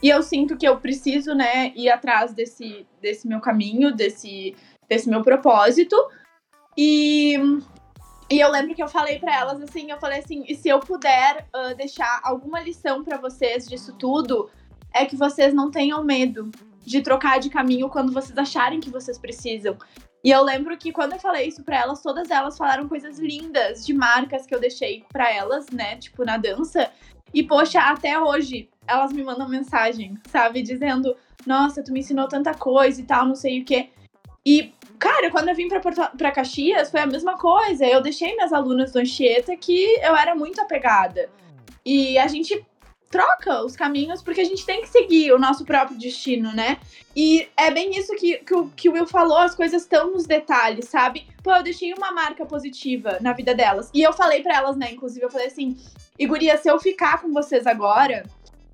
[0.00, 4.54] E eu sinto que eu preciso, né, ir atrás desse, desse meu caminho, desse,
[4.88, 5.96] desse meu propósito.
[6.76, 7.36] E,
[8.30, 10.78] e eu lembro que eu falei para elas assim, eu falei assim, e se eu
[10.78, 14.48] puder uh, deixar alguma lição para vocês disso tudo,
[14.94, 16.50] é que vocês não tenham medo
[16.84, 19.76] de trocar de caminho quando vocês acharem que vocês precisam.
[20.24, 23.84] E eu lembro que quando eu falei isso para elas, todas elas falaram coisas lindas
[23.84, 26.90] de marcas que eu deixei para elas, né, tipo na dança.
[27.34, 31.16] E poxa, até hoje elas me mandam mensagem, sabe, dizendo:
[31.46, 33.88] "Nossa, tu me ensinou tanta coisa e tal, não sei o quê".
[34.44, 37.84] E cara, quando eu vim para Caxias, foi a mesma coisa.
[37.84, 41.28] Eu deixei minhas alunas do Anchieta que eu era muito apegada.
[41.84, 42.64] E a gente
[43.12, 46.78] troca os caminhos, porque a gente tem que seguir o nosso próprio destino, né?
[47.14, 50.24] E é bem isso que, que, o, que o Will falou, as coisas estão nos
[50.24, 51.26] detalhes, sabe?
[51.42, 53.90] Pô, eu deixei uma marca positiva na vida delas.
[53.92, 55.76] E eu falei para elas, né, inclusive, eu falei assim,
[56.18, 58.24] e guria, se eu ficar com vocês agora,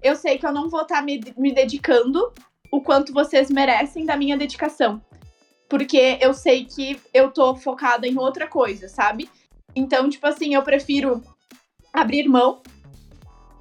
[0.01, 2.33] eu sei que eu não vou estar tá me, me dedicando
[2.71, 5.03] o quanto vocês merecem da minha dedicação.
[5.69, 9.29] Porque eu sei que eu tô focada em outra coisa, sabe?
[9.75, 11.21] Então, tipo assim, eu prefiro
[11.93, 12.63] abrir mão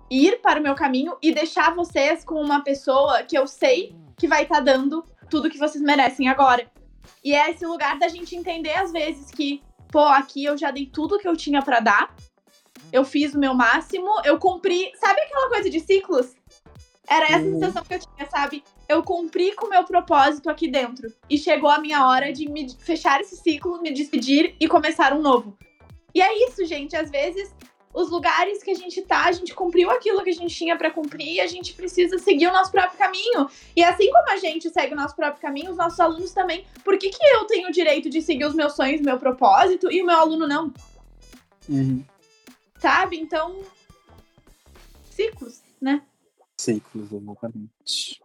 [0.10, 4.28] ir para o meu caminho e deixar vocês com uma pessoa que eu sei que
[4.28, 6.70] vai estar tá dando tudo que vocês merecem agora.
[7.24, 10.86] E é esse lugar da gente entender às vezes que, pô, aqui eu já dei
[10.86, 12.16] tudo que eu tinha para dar.
[12.92, 14.92] Eu fiz o meu máximo, eu cumpri.
[14.96, 16.36] Sabe aquela coisa de ciclos?
[17.08, 17.60] Era essa uhum.
[17.60, 18.64] sensação que eu tinha, sabe?
[18.88, 21.12] Eu cumpri com o meu propósito aqui dentro.
[21.30, 25.22] E chegou a minha hora de me fechar esse ciclo, me despedir e começar um
[25.22, 25.58] novo.
[26.14, 26.96] E é isso, gente.
[26.96, 27.54] Às vezes
[27.98, 30.92] os lugares que a gente tá, a gente cumpriu aquilo que a gente tinha para
[30.92, 33.50] cumprir e a gente precisa seguir o nosso próprio caminho.
[33.76, 36.64] E assim como a gente segue o nosso próprio caminho, os nossos alunos também.
[36.84, 40.04] Por que, que eu tenho o direito de seguir os meus sonhos, meu propósito, e
[40.04, 40.72] o meu aluno não?
[41.68, 42.06] Uhum.
[42.78, 43.18] Sabe?
[43.18, 43.64] Então,
[45.10, 46.04] ciclos, né?
[46.56, 48.22] Ciclos, exatamente.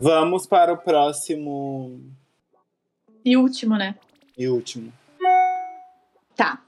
[0.00, 2.00] Vamos para o próximo.
[3.24, 3.94] E último, né?
[4.36, 4.92] E último.
[6.34, 6.60] Tá.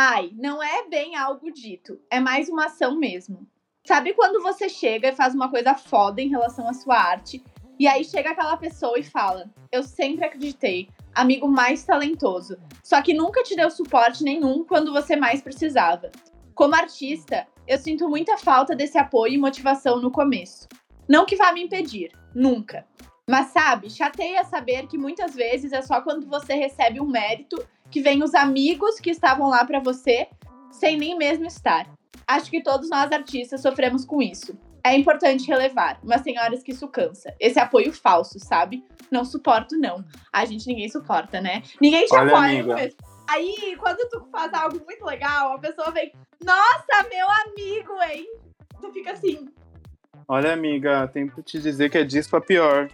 [0.00, 3.44] Ai, não é bem algo dito, é mais uma ação mesmo.
[3.84, 7.42] Sabe quando você chega e faz uma coisa foda em relação à sua arte,
[7.80, 13.12] e aí chega aquela pessoa e fala: Eu sempre acreditei, amigo mais talentoso, só que
[13.12, 16.12] nunca te deu suporte nenhum quando você mais precisava.
[16.54, 20.68] Como artista, eu sinto muita falta desse apoio e motivação no começo.
[21.08, 22.86] Não que vá me impedir, nunca.
[23.28, 28.00] Mas sabe, chateia saber que muitas vezes é só quando você recebe um mérito que
[28.00, 30.28] vem os amigos que estavam lá para você
[30.70, 31.88] sem nem mesmo estar.
[32.26, 34.58] Acho que todos nós artistas sofremos com isso.
[34.84, 37.34] É importante relevar, mas tem horas que isso cansa.
[37.40, 38.84] Esse apoio falso, sabe?
[39.10, 40.04] Não suporto, não.
[40.32, 41.62] A gente ninguém suporta, né?
[41.80, 42.98] Ninguém te Olha, apoia mesmo.
[43.28, 46.12] Aí, quando tu faz algo muito legal, a pessoa vem,
[46.42, 48.26] nossa, meu amigo, hein?
[48.80, 49.48] Tu fica assim,
[50.30, 52.88] Olha, amiga, tenho que te dizer que é disso pra pior.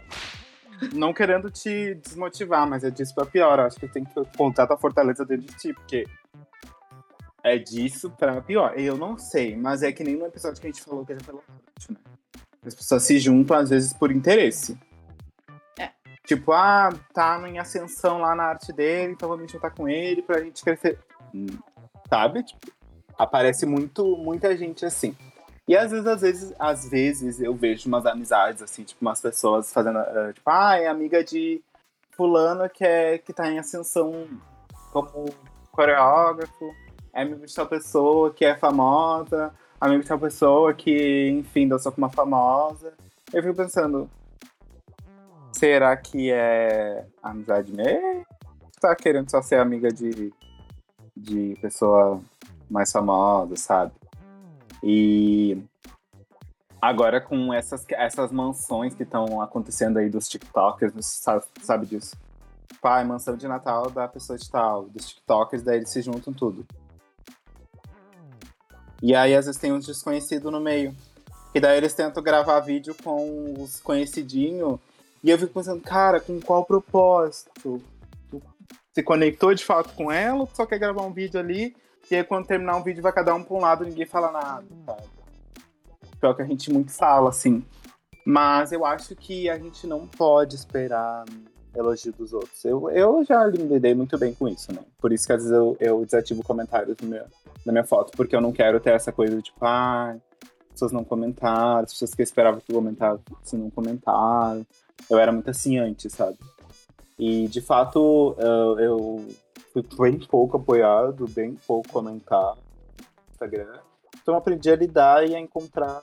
[0.93, 3.61] Não querendo te desmotivar, mas é disso pra pior.
[3.61, 6.05] Acho que tem que contar a fortaleza dentro de ti, porque
[7.43, 8.78] é disso pra pior.
[8.78, 11.20] Eu não sei, mas é que nem no episódio que a gente falou que já
[11.20, 11.43] falou
[11.91, 11.97] né?
[12.66, 14.78] As pessoas se juntam, às vezes, por interesse.
[15.78, 15.91] É.
[16.26, 20.22] Tipo, ah, tá em ascensão lá na arte dele, então vamos me juntar com ele
[20.22, 20.99] pra gente crescer.
[21.35, 21.47] Hum,
[22.09, 22.43] sabe?
[22.43, 22.72] Tipo,
[23.18, 25.14] aparece muito, muita gente assim.
[25.67, 29.73] E às vezes, às vezes, às vezes eu vejo umas amizades, assim, tipo, umas pessoas
[29.73, 31.62] fazendo, uh, tipo, ah, é amiga de
[32.11, 34.29] fulano que, é, que tá em ascensão
[34.93, 35.25] como
[35.73, 36.71] coreógrafo,
[37.12, 41.91] é amigo de tal pessoa que é famosa, amigo de tal pessoa que, enfim, dançou
[41.91, 42.93] com uma famosa.
[43.33, 44.09] Eu fico pensando,
[45.53, 48.27] será que é amizade mesmo?
[48.81, 50.31] Tá querendo só ser amiga de,
[51.17, 52.21] de pessoa
[52.71, 53.93] mais famosa, sabe?
[54.87, 55.62] E
[56.80, 62.14] agora com essas, essas mansões que estão acontecendo aí dos TikTokers, sabe, sabe disso?
[62.82, 66.66] Pai, mansão de Natal da pessoa de tal, dos TikTokers, daí eles se juntam tudo.
[69.03, 70.95] E aí às vezes tem uns desconhecidos no meio.
[71.55, 74.78] E daí eles tentam gravar vídeo com os conhecidinhos.
[75.22, 77.82] E eu fico pensando, cara, com qual propósito?
[78.30, 78.43] Tu
[78.93, 81.74] se conectou de fato com ela ou tu só quer gravar um vídeo ali?
[82.11, 84.67] E aí quando terminar um vídeo vai cada um pra um lado ninguém fala nada,
[84.85, 85.03] sabe?
[86.21, 87.65] Pior que a gente muito fala, assim.
[88.25, 91.25] Mas eu acho que a gente não pode esperar
[91.75, 92.65] elogio dos outros.
[92.65, 94.81] Eu, eu já lidei muito bem com isso, né?
[94.99, 97.25] Por isso que às vezes eu, eu desativo comentários no meu,
[97.67, 100.93] na minha foto, porque eu não quero ter essa coisa de tipo, ah, as pessoas
[100.93, 102.73] não comentaram, as pessoas que eu esperava que
[103.43, 104.65] se não comentaram.
[105.11, 106.39] Eu era muito assim antes, sabe?
[107.19, 109.29] E de fato eu, eu
[109.83, 112.59] bem pouco apoiado, bem pouco comentado
[112.99, 113.81] no Instagram.
[114.22, 116.03] Então aprendi a lidar e a encontrar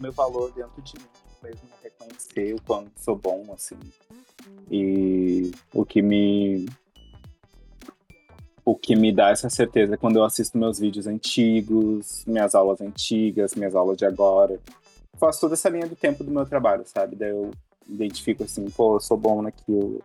[0.00, 3.76] meu valor dentro de mim mesmo, reconhecer o quanto sou bom, assim.
[4.70, 6.66] E o que me
[8.64, 12.80] o que me dá essa certeza é quando eu assisto meus vídeos antigos, minhas aulas
[12.80, 14.58] antigas, minhas aulas de agora.
[15.18, 17.14] faço toda essa linha do tempo do meu trabalho, sabe?
[17.14, 17.50] Daí eu
[17.86, 20.02] identifico assim, pô, eu sou bom naquilo.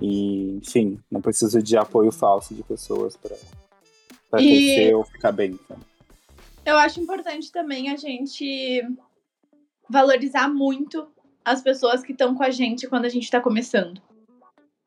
[0.00, 3.36] E, enfim, não preciso de apoio falso de pessoas para
[4.30, 5.58] pra E- crescer ou ficar bem.
[5.68, 5.80] Sabe?
[6.64, 8.82] Eu acho importante também a gente
[9.88, 11.08] valorizar muito
[11.44, 14.00] as pessoas que estão com a gente quando a gente tá começando.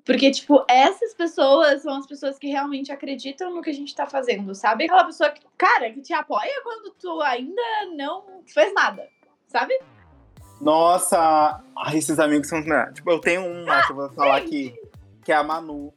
[0.06, 4.06] Porque, tipo, essas pessoas são as pessoas que realmente acreditam no que a gente tá
[4.08, 4.86] fazendo, sabe?
[4.86, 7.62] Aquela pessoa que, cara, que te apoia quando tu ainda
[7.96, 9.08] não fez nada,
[9.48, 9.74] sabe?
[10.60, 12.62] Nossa, ai, esses amigos são.
[12.62, 14.91] né, Tipo, eu tenho uma que eu vou falar aqui, que
[15.30, 15.94] é a Manu.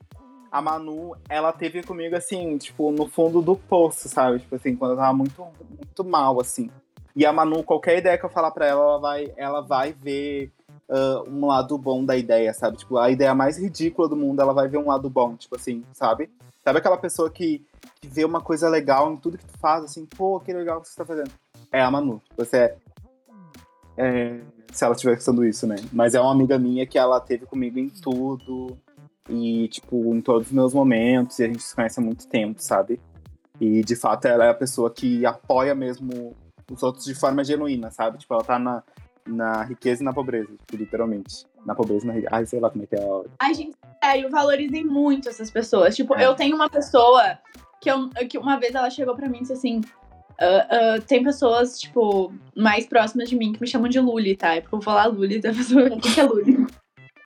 [0.51, 4.41] A Manu, ela teve comigo assim, tipo, no fundo do poço, sabe?
[4.41, 6.71] Tipo assim, quando eu tava muito, muito mal, assim.
[7.15, 10.53] E a Manu, qualquer ideia que eu falar pra ela, ela vai, ela vai ver
[10.89, 12.77] ah, um lado bom da ideia, sabe?
[12.77, 15.85] Tipo, a ideia mais ridícula do mundo, ela vai ver um lado bom, tipo assim,
[15.93, 16.31] sabe?
[16.63, 17.65] Sabe aquela pessoa que,
[18.01, 20.89] que vê uma coisa legal em tudo que tu faz, assim, pô, que legal que
[20.89, 21.31] você tá fazendo.
[21.71, 22.23] É a Manu.
[22.37, 22.77] Você é.
[23.97, 24.41] é,
[24.73, 25.77] se ela estiver pensando isso, né?
[25.93, 28.79] Mas é uma amiga minha que ela teve comigo em tudo.
[29.29, 31.39] E, tipo, em todos os meus momentos.
[31.39, 33.01] E a gente se conhece há muito tempo, sabe?
[33.61, 36.37] E, de fato, ela é a pessoa que apoia mesmo
[36.71, 38.19] os outros de forma genuína, sabe?
[38.19, 38.83] Tipo, ela tá na,
[39.27, 41.47] na riqueza e na pobreza, tipo, literalmente.
[41.65, 42.35] Na pobreza e na riqueza.
[42.35, 43.29] Ai, sei lá como é que é a hora.
[43.39, 45.95] Ai, gente, sério, valorizem muito essas pessoas.
[45.97, 46.27] Tipo, É.
[46.27, 47.39] eu tenho uma pessoa
[47.81, 49.81] que, eu, que uma vez ela chegou pra mim e disse assim:
[50.39, 50.67] "Ah,
[50.97, 54.55] ah, tem pessoas, tipo, mais próximas de mim que me chamam de Luli, tá?
[54.57, 55.87] É porque eu vou falar Luli da pessoa.
[55.87, 56.67] O que é Luli?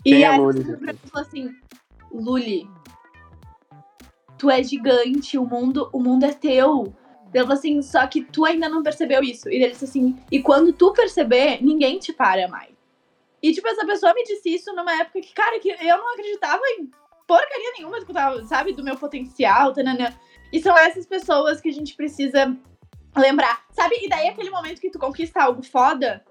[0.05, 0.61] Quem é Luli?
[0.65, 1.51] mim falou assim:
[2.13, 2.69] Luli,
[4.39, 6.95] tu é gigante, o mundo, o mundo é teu.
[7.35, 9.49] Ele assim, só que tu ainda não percebeu isso.
[9.51, 12.73] E ele disse assim, e quando tu perceber, ninguém te para mais.
[13.43, 16.63] E, tipo, essa pessoa me disse isso numa época que, cara, que eu não acreditava
[16.79, 16.91] em
[17.27, 20.13] porcaria nenhuma, que eu tava, sabe, do meu potencial, tananã.
[20.53, 22.57] E são essas pessoas que a gente precisa
[23.17, 23.65] lembrar.
[23.73, 23.97] Sabe?
[24.03, 26.25] E daí aquele momento que tu conquista algo foda,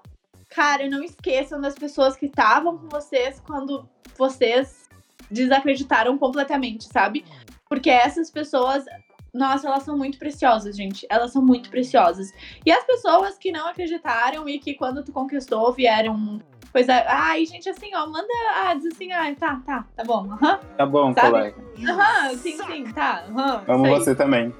[0.50, 4.87] cara, não esqueçam das pessoas que estavam com vocês quando vocês
[5.30, 7.26] desacreditaram completamente, sabe?
[7.70, 8.86] Porque essas pessoas,
[9.34, 11.06] nossa, elas são muito preciosas, gente.
[11.10, 12.32] Elas são muito preciosas.
[12.66, 16.40] E as pessoas que não acreditaram e que quando tu conquistou vieram
[16.72, 16.94] coisa.
[17.08, 18.28] Ai, gente, assim, ó, manda.
[18.56, 20.32] Ah, diz assim, ah, tá, tá, tá bom.
[20.32, 21.28] Aham, Tá bom, Sabe?
[21.28, 21.64] colega.
[21.90, 23.26] aham, sim, sim, tá.
[23.30, 23.64] Aham.
[23.68, 24.54] Amo você também.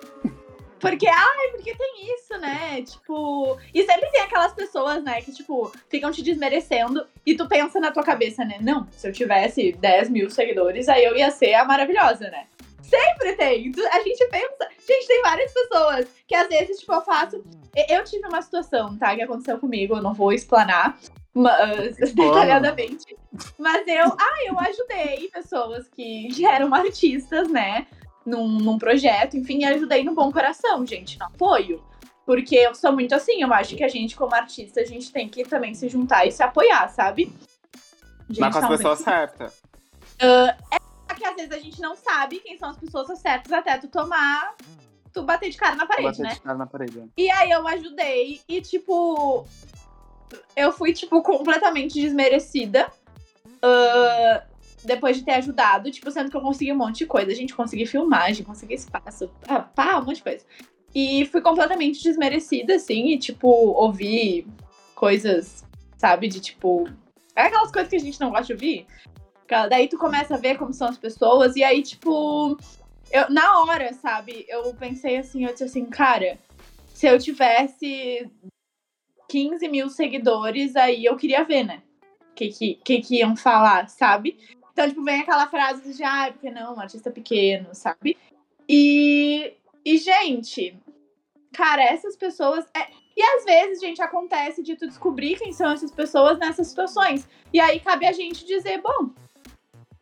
[0.80, 2.82] Porque, ai, porque tem isso, né?
[2.82, 3.58] Tipo.
[3.74, 7.92] E sempre tem aquelas pessoas, né, que, tipo, ficam te desmerecendo e tu pensa na
[7.92, 8.58] tua cabeça, né?
[8.62, 12.48] Não, se eu tivesse 10 mil seguidores, aí eu ia ser a maravilhosa, né?
[12.82, 13.72] Sempre tem.
[13.92, 14.70] A gente pensa.
[14.88, 17.44] Gente, tem várias pessoas que às vezes, tipo, eu faço.
[17.90, 19.14] Eu tive uma situação, tá?
[19.16, 20.98] Que aconteceu comigo, eu não vou explanar.
[21.34, 23.16] Mas, detalhadamente.
[23.58, 27.86] Mas eu, ah, eu ajudei pessoas que, que eram artistas, né?
[28.28, 31.82] Num, num projeto, enfim, e ajudei no bom coração, gente, no apoio.
[32.26, 35.30] Porque eu sou muito assim, eu acho que a gente, como artista, a gente tem
[35.30, 37.32] que também se juntar e se apoiar, sabe?
[38.30, 39.54] Gente, Mas com as pessoas certas.
[40.20, 43.88] só que às vezes a gente não sabe quem são as pessoas certas até tu
[43.88, 44.56] tomar
[45.14, 46.34] tu bater de cara na parede, Bater né?
[46.34, 47.04] de cara na parede.
[47.18, 49.46] E aí eu ajudei e, tipo,
[50.56, 52.92] eu fui, tipo, completamente desmerecida.
[53.62, 54.44] ah,
[54.88, 57.32] depois de ter ajudado, tipo, sendo que eu consegui um monte de coisa.
[57.32, 60.46] A gente consegui filmagem, consegui espaço, ah, pá, um monte de coisa.
[60.96, 64.48] E fui completamente desmerecida, assim, e, tipo, ouvi
[64.96, 65.64] coisas,
[65.98, 66.90] sabe, de tipo.
[67.36, 68.88] É aquelas coisas que a gente não gosta de ouvir.
[69.70, 72.58] Daí tu começa a ver como são as pessoas, e aí, tipo.
[73.12, 76.38] Eu, na hora, sabe, eu pensei assim, eu disse assim, cara,
[76.94, 78.30] se eu tivesse
[79.30, 81.84] 15 mil seguidores, aí eu queria ver, né?
[82.32, 84.38] O que, que, que, que iam falar, sabe?
[84.78, 88.16] Então, tipo, vem aquela frase de, ah, porque não, um artista pequeno, sabe?
[88.70, 89.52] E,
[89.84, 90.78] e, gente,
[91.52, 92.64] cara, essas pessoas.
[92.76, 97.28] é- E às vezes, gente, acontece de tu descobrir quem são essas pessoas nessas situações.
[97.52, 99.10] E aí cabe a gente dizer, bom,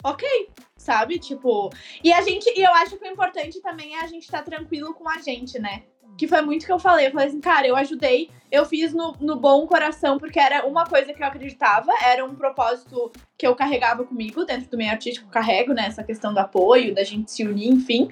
[0.03, 1.19] ok, sabe?
[1.19, 1.69] Tipo.
[2.03, 2.49] E a gente.
[2.49, 5.57] E eu acho que o importante também é a gente estar tranquilo com a gente,
[5.57, 5.83] né?
[6.17, 7.07] Que foi muito que eu falei.
[7.07, 10.85] Eu falei assim, cara, eu ajudei, eu fiz no, no bom coração, porque era uma
[10.85, 15.29] coisa que eu acreditava, era um propósito que eu carregava comigo dentro do meio artístico,
[15.29, 15.87] carrego, né?
[15.87, 18.09] Essa questão do apoio, da gente se unir, enfim.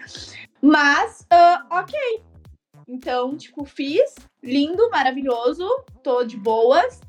[0.61, 2.21] Mas, ah, ok.
[2.87, 5.67] Então, tipo, fiz, lindo, maravilhoso,
[6.03, 6.99] tô de boas,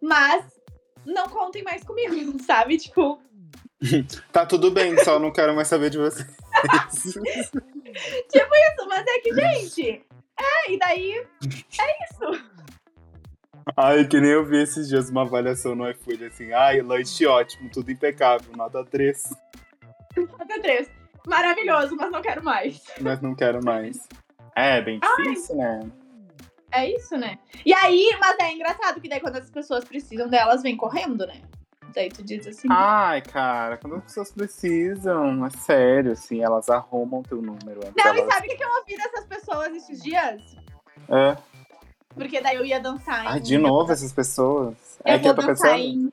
[0.00, 0.44] mas
[1.04, 2.78] não contem mais comigo, sabe?
[2.78, 3.20] Tipo,
[4.32, 6.26] Tá tudo bem, só não quero mais saber de vocês.
[8.54, 10.04] isso, mas é que, gente.
[10.38, 11.26] É, e daí.
[13.76, 17.70] Ai, que nem eu vi esses dias uma avaliação no iFood, assim, ai, lanche ótimo,
[17.70, 19.34] tudo impecável, nota 3,
[20.16, 20.90] Nota 3.
[21.26, 22.82] Maravilhoso, mas não quero mais.
[23.00, 24.06] mas não quero mais.
[24.54, 25.90] É, bem difícil, né?
[26.70, 27.38] É isso, né?
[27.64, 31.40] E aí, mas é engraçado que daí quando as pessoas precisam delas, vem correndo, né?
[31.94, 32.66] Daí tu diz assim.
[32.70, 37.80] Ai, cara, quando as pessoas precisam, é sério, assim, elas arrumam teu número.
[37.86, 38.34] antes não, e elas...
[38.34, 40.56] sabe o que eu ouvi dessas pessoas esses dias?
[41.08, 41.36] É.
[42.14, 44.98] Porque daí eu ia dançar Ai, de novo essas pessoas.
[45.04, 45.82] Eu é que eu tô dançar pensando.
[45.82, 46.12] em.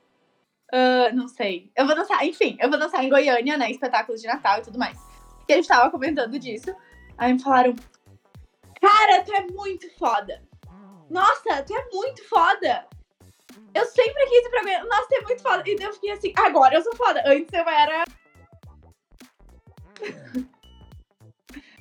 [0.72, 1.70] ah, não sei.
[1.76, 3.70] Eu vou dançar, enfim, eu vou dançar em Goiânia, né?
[3.70, 4.98] Espetáculos de Natal e tudo mais.
[5.48, 6.74] E a gente tava comentando disso.
[7.18, 7.74] Aí me falaram:
[8.80, 10.42] Cara, tu é muito foda.
[11.10, 12.86] Nossa, tu é muito foda.
[13.74, 14.84] Eu sempre quis ir pra Goiânia.
[14.84, 15.62] Nossa, é muito foda.
[15.66, 17.22] E daí eu fiquei assim: agora eu sou foda.
[17.26, 18.04] Antes eu era.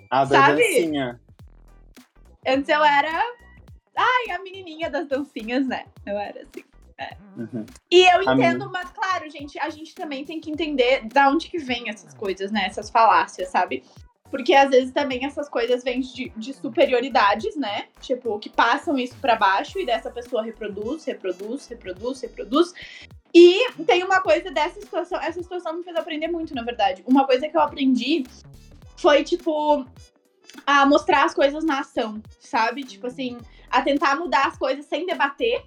[0.09, 0.63] A da sabe?
[0.63, 1.21] dancinha.
[2.47, 3.11] Antes eu era.
[3.95, 5.85] Ai, a menininha das dancinhas, né?
[6.05, 6.63] Eu era assim.
[7.35, 7.65] Uhum.
[7.89, 11.57] E eu entendo, mas claro, gente, a gente também tem que entender da onde que
[11.57, 12.65] vem essas coisas, né?
[12.65, 13.83] Essas falácias, sabe?
[14.31, 17.89] Porque às vezes também essas coisas vêm de, de superioridades, né?
[17.99, 22.73] Tipo, que passam isso pra baixo e dessa pessoa reproduz, reproduz, reproduz, reproduz.
[23.33, 27.03] E tem uma coisa dessa situação, essa situação me fez aprender muito, na verdade.
[27.05, 28.23] Uma coisa que eu aprendi
[28.97, 29.85] foi, tipo,
[30.65, 32.83] a mostrar as coisas na ação, sabe?
[32.83, 33.37] Tipo assim,
[33.69, 35.63] a tentar mudar as coisas sem debater.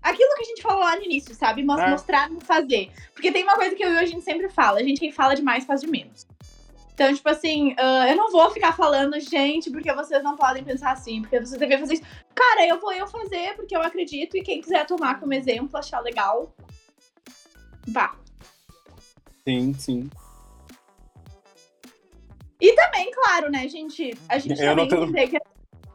[0.00, 1.62] Aquilo que a gente falou lá no início, sabe?
[1.62, 1.64] É.
[1.64, 2.90] Mostrar no fazer.
[3.12, 5.34] Porque tem uma coisa que eu e a gente sempre fala: a gente quem fala
[5.34, 6.26] demais faz de menos.
[6.98, 10.90] Então, tipo assim, ah, eu não vou ficar falando, gente, porque vocês não podem pensar
[10.90, 12.02] assim, porque vocês devem fazer isso.
[12.34, 16.00] Cara, eu vou eu fazer porque eu acredito e quem quiser tomar como exemplo, achar
[16.00, 16.52] legal,
[17.86, 18.16] vá.
[19.44, 20.10] Sim, sim.
[22.60, 24.18] E também, claro, né, gente?
[24.28, 25.38] A gente Eu também não que,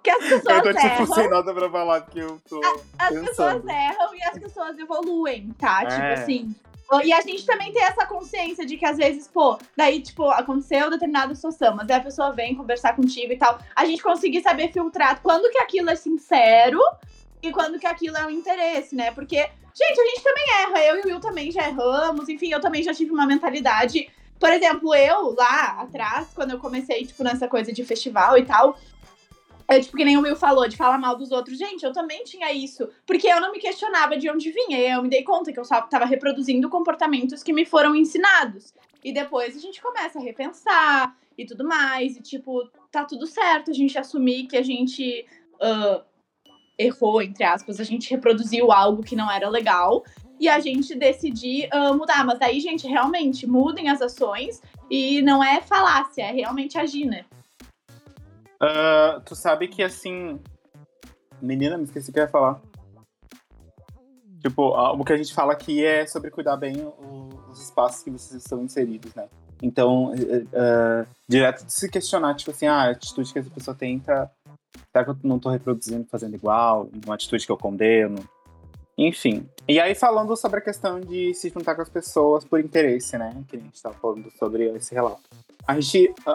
[0.03, 1.05] que as Eu pessoas tô tipo erram.
[1.07, 2.61] sem nada pra falar, porque eu tô.
[2.97, 3.25] As pensando.
[3.25, 5.83] pessoas erram e as pessoas evoluem, tá?
[5.83, 5.87] É.
[5.87, 6.55] Tipo assim.
[7.01, 10.89] E a gente também tem essa consciência de que às vezes, pô, daí, tipo, aconteceu
[10.89, 13.57] determinada situação, mas aí a pessoa vem conversar contigo e tal.
[13.75, 16.79] A gente conseguir saber filtrar quando que aquilo é sincero
[17.41, 19.11] e quando que aquilo é um interesse, né?
[19.11, 20.79] Porque, gente, a gente também erra.
[20.85, 22.29] Eu e o Will também já erramos.
[22.29, 24.09] Enfim, eu também já tive uma mentalidade.
[24.39, 28.77] Por exemplo, eu lá atrás, quando eu comecei, tipo, nessa coisa de festival e tal,
[29.73, 31.57] é tipo que nem o Will falou, de falar mal dos outros.
[31.57, 32.87] Gente, eu também tinha isso.
[33.05, 34.79] Porque eu não me questionava de onde vinha.
[34.79, 38.73] Eu me dei conta que eu só tava reproduzindo comportamentos que me foram ensinados.
[39.03, 42.15] E depois a gente começa a repensar e tudo mais.
[42.17, 45.25] E tipo, tá tudo certo a gente assumir que a gente
[45.61, 46.01] ah,
[46.77, 47.79] errou, entre aspas.
[47.79, 50.03] A gente reproduziu algo que não era legal.
[50.39, 52.25] E a gente decidir ah, mudar.
[52.25, 54.61] Mas aí, gente, realmente, mudem as ações.
[54.89, 57.25] E não é falácia, é realmente agir, né?
[58.65, 60.39] Ah, tu sabe que assim.
[61.41, 62.61] Menina, me esqueci o que eu ia falar.
[64.39, 66.75] Tipo, ah, o que a gente fala aqui é sobre cuidar bem
[67.49, 69.27] os espaços que vocês estão inseridos, né?
[69.61, 74.31] Então, eh, direto de se questionar, tipo assim, ah, a atitude que essa pessoa tenta,
[74.91, 76.89] será que eu não tô reproduzindo, fazendo igual?
[77.05, 78.23] Uma atitude que eu condeno?
[78.97, 79.47] Enfim.
[79.67, 83.43] E aí, falando sobre a questão de se juntar com as pessoas por interesse, né?
[83.47, 85.21] Que a gente tava falando sobre esse relato.
[85.67, 86.31] A gente, a-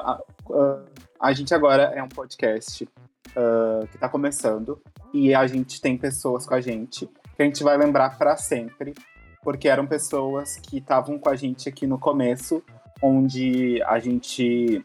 [0.50, 0.82] a-
[1.20, 2.88] a- gente agora é um podcast
[3.36, 4.80] ah, que tá começando.
[5.12, 7.06] E a gente tem pessoas com a gente
[7.36, 8.94] que a gente vai lembrar para sempre.
[9.42, 12.62] Porque eram pessoas que estavam com a gente aqui no começo,
[13.02, 14.84] onde a gente.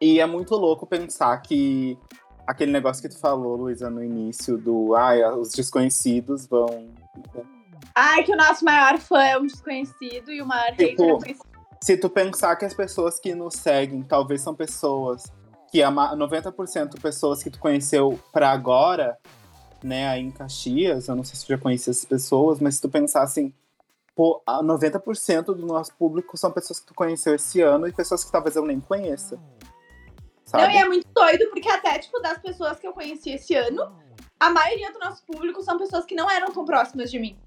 [0.00, 1.96] E é muito louco pensar que
[2.46, 6.88] aquele negócio que tu falou, Luísa, no início, do ai, os desconhecidos vão.
[7.94, 11.14] Ai, que o nosso maior fã é um desconhecido e o maior Tipo, hater é
[11.14, 11.47] um conhecido.
[11.80, 15.24] Se tu pensar que as pessoas que nos seguem talvez são pessoas
[15.70, 19.18] que a ma- 90% pessoas que tu conheceu pra agora,
[19.82, 22.80] né, aí em Caxias, eu não sei se tu já conhecia essas pessoas, mas se
[22.80, 23.52] tu pensar assim,
[24.16, 28.24] pô, a 90% do nosso público são pessoas que tu conheceu esse ano e pessoas
[28.24, 29.38] que talvez eu nem conheça.
[30.44, 30.64] Sabe?
[30.64, 33.92] Não, e é muito doido, porque até, tipo, das pessoas que eu conheci esse ano,
[34.40, 37.38] a maioria do nosso público são pessoas que não eram tão próximas de mim.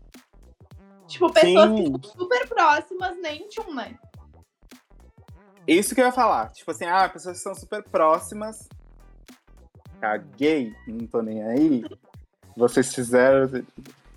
[1.07, 1.93] Tipo, pessoas que Sim.
[2.01, 3.97] são super próximas, nem tchum, né?
[5.71, 6.49] Isso que eu ia falar.
[6.49, 8.67] Tipo assim, ah, pessoas que são super próximas.
[10.01, 11.85] Caguei, não tô nem aí.
[12.57, 13.63] Vocês fizeram.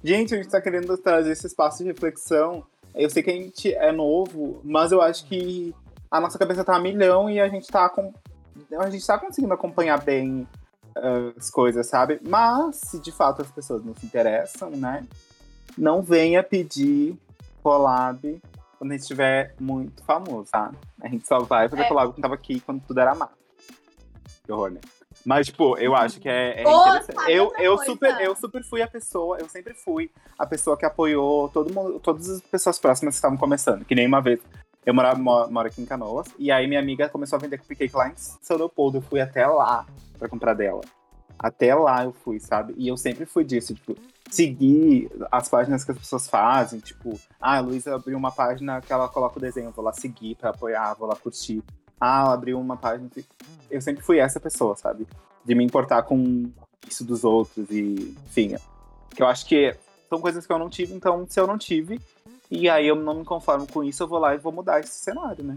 [0.02, 2.66] Gente, a gente tá querendo trazer esse espaço de reflexão.
[2.92, 5.72] Eu sei que a gente é novo, mas eu acho que
[6.10, 8.12] a nossa cabeça tá a milhão e a gente tá com.
[8.76, 10.48] A gente tá conseguindo acompanhar bem
[10.96, 12.20] ah, as coisas, sabe?
[12.26, 15.06] Mas, se de fato as pessoas não se interessam, né?
[15.78, 17.16] Não venha pedir
[17.62, 18.42] collab
[18.84, 20.70] quando a gente estiver muito famoso, tá?
[21.00, 21.88] A gente só vai fazer É.
[21.88, 23.32] collab quando tava aqui, quando tudo era mato.
[24.44, 24.80] Que horror, né?
[25.24, 27.30] Mas, tipo, eu acho que é, é interessante.
[27.32, 27.90] Eu, eu, coisa?
[27.90, 31.98] super, eu super fui a pessoa, eu sempre fui a pessoa que apoiou todo mundo,
[31.98, 33.86] todas as pessoas próximas que estavam começando.
[33.86, 34.38] Que nem uma vez.
[34.84, 37.96] Eu morava, mo- moro aqui em Canoas, e aí minha amiga começou a vender cupcake
[37.96, 38.98] lá em São Leopoldo.
[38.98, 39.86] Eu fui até lá
[40.18, 40.82] pra comprar dela.
[41.38, 42.74] Até lá eu fui, sabe?
[42.76, 43.96] E eu sempre fui disso, tipo,
[44.34, 48.92] seguir as páginas que as pessoas fazem, tipo, ah, a Luísa abriu uma página que
[48.92, 51.62] ela coloca o desenho, vou lá seguir pra apoiar, vou lá curtir.
[52.00, 53.08] Ah, ela abriu uma página.
[53.08, 53.24] que-
[53.70, 55.06] Eu sempre fui essa pessoa, sabe?
[55.44, 56.50] De me importar com
[56.88, 58.56] isso dos outros e, enfim.
[59.14, 59.74] Que eu acho que
[60.08, 62.00] são coisas que eu não tive, então se eu não tive,
[62.50, 64.92] e aí eu não me conformo com isso, eu vou lá e vou mudar esse
[64.98, 65.56] cenário, né?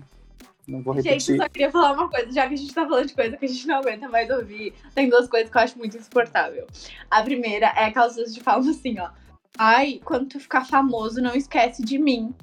[0.68, 1.36] Não vou Gente, repetir.
[1.36, 3.46] eu só queria falar uma coisa, já que a gente tá falando de coisa que
[3.46, 6.68] a gente não aguenta mais ouvir, tem duas coisas que eu acho muito insuportável.
[7.10, 9.10] A primeira é aquelas pessoas que falam assim, ó.
[9.58, 12.36] Ai, quando tu ficar famoso, não esquece de mim.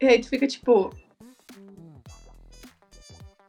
[0.00, 0.92] E aí tu fica tipo.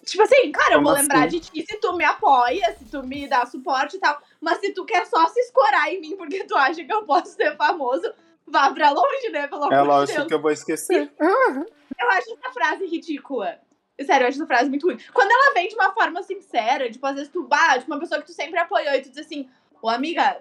[0.05, 1.39] Tipo assim, cara, eu vou lembrar assim?
[1.39, 4.21] de ti se tu me apoia, se tu me dá suporte e tal.
[4.39, 7.33] Mas se tu quer só se escorar em mim porque tu acha que eu posso
[7.35, 8.11] ser famoso,
[8.45, 9.47] vá pra longe, né?
[9.47, 10.27] Pelo É de lógico Deus.
[10.27, 11.11] que eu vou esquecer.
[12.01, 13.59] Eu acho essa frase ridícula.
[14.01, 14.97] Sério, eu acho essa frase muito ruim.
[15.13, 18.25] Quando ela vem de uma forma sincera, tipo, às vezes tu bate uma pessoa que
[18.27, 19.47] tu sempre apoiou e tu diz assim,
[19.81, 20.39] ô amiga,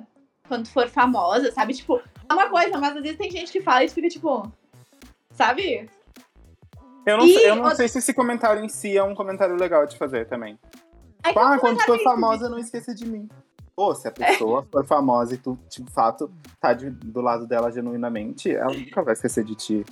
[0.49, 1.75] quando tu for famosa, sabe?
[1.75, 4.51] Tipo, é uma coisa, mas às vezes tem gente que fala e fica tipo,
[5.33, 5.91] sabe?
[7.05, 9.15] Eu não, E sei, eu não outra- sei se esse comentário em si é um
[9.15, 10.59] comentário legal de fazer também.
[11.23, 13.29] É Tipo, ah, quando tu for famosa, não esqueça de mim.
[13.77, 16.31] Pô, se a pessoa for famosa e tu, de fato,
[16.61, 19.85] tá de- do lado dela genuinamente, ela nunca vai esquecer de ti.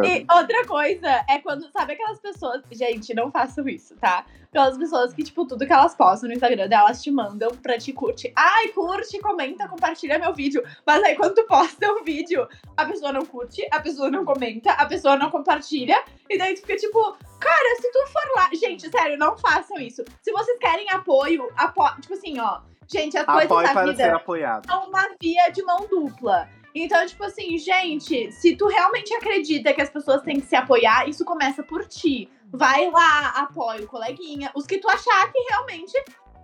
[0.00, 2.62] E outra coisa é quando, sabe aquelas pessoas.
[2.70, 4.24] Gente, não façam isso, tá?
[4.48, 7.92] Aquelas pessoas que, tipo, tudo que elas postam no Instagram delas te mandam pra te
[7.92, 8.32] curtir.
[8.36, 10.62] Ai, curte, comenta, compartilha meu vídeo.
[10.86, 12.46] Mas aí quando tu posta um vídeo,
[12.76, 16.02] a pessoa não curte, a pessoa não comenta, a pessoa não compartilha.
[16.28, 18.48] E daí tu fica tipo, cara, se tu for lá.
[18.54, 20.04] Gente, sério, não façam isso.
[20.22, 21.84] Se vocês querem apoio, apo...
[22.00, 22.60] tipo assim, ó.
[22.90, 24.70] Gente, as coisas da vida ser apoiado.
[24.70, 26.48] é uma via de mão dupla.
[26.74, 31.08] Então, tipo assim, gente, se tu realmente acredita que as pessoas têm que se apoiar,
[31.08, 32.28] isso começa por ti.
[32.50, 34.50] Vai lá, apoia o coleguinha.
[34.54, 35.92] Os que tu achar que realmente,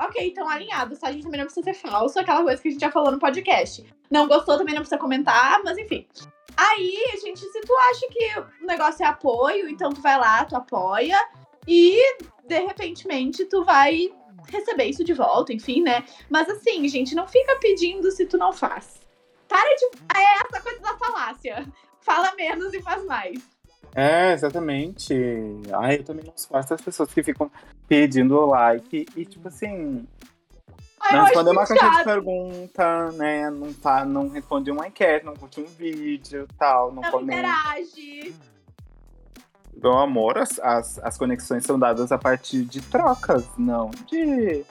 [0.00, 1.08] ok, estão alinhados, tá?
[1.08, 3.18] A gente também não precisa ser falso, aquela coisa que a gente já falou no
[3.18, 3.84] podcast.
[4.10, 6.06] Não gostou, também não precisa comentar, mas enfim.
[6.56, 10.56] Aí, gente, se tu acha que o negócio é apoio, então tu vai lá, tu
[10.56, 11.16] apoia
[11.66, 12.00] e,
[12.44, 14.10] de repentemente, tu vai
[14.50, 16.04] receber isso de volta, enfim, né?
[16.28, 18.97] Mas assim, gente, não fica pedindo se tu não faz.
[19.48, 19.86] Para de.
[20.14, 21.66] É essa coisa da falácia.
[22.00, 23.40] Fala menos e faz mais.
[23.94, 25.14] É, exatamente.
[25.72, 27.50] Ai, eu também não suporto as pessoas que ficam
[27.88, 30.06] pedindo like e, tipo assim,
[31.00, 33.50] Ai, não eu acho responder uma caixa de pergunta, né?
[33.50, 37.40] Não, tá, não responde uma enquete, não curte um vídeo tal, não Não comenta.
[37.40, 38.34] interage.
[39.80, 44.64] Meu amor, as, as, as conexões são dadas a partir de trocas, não de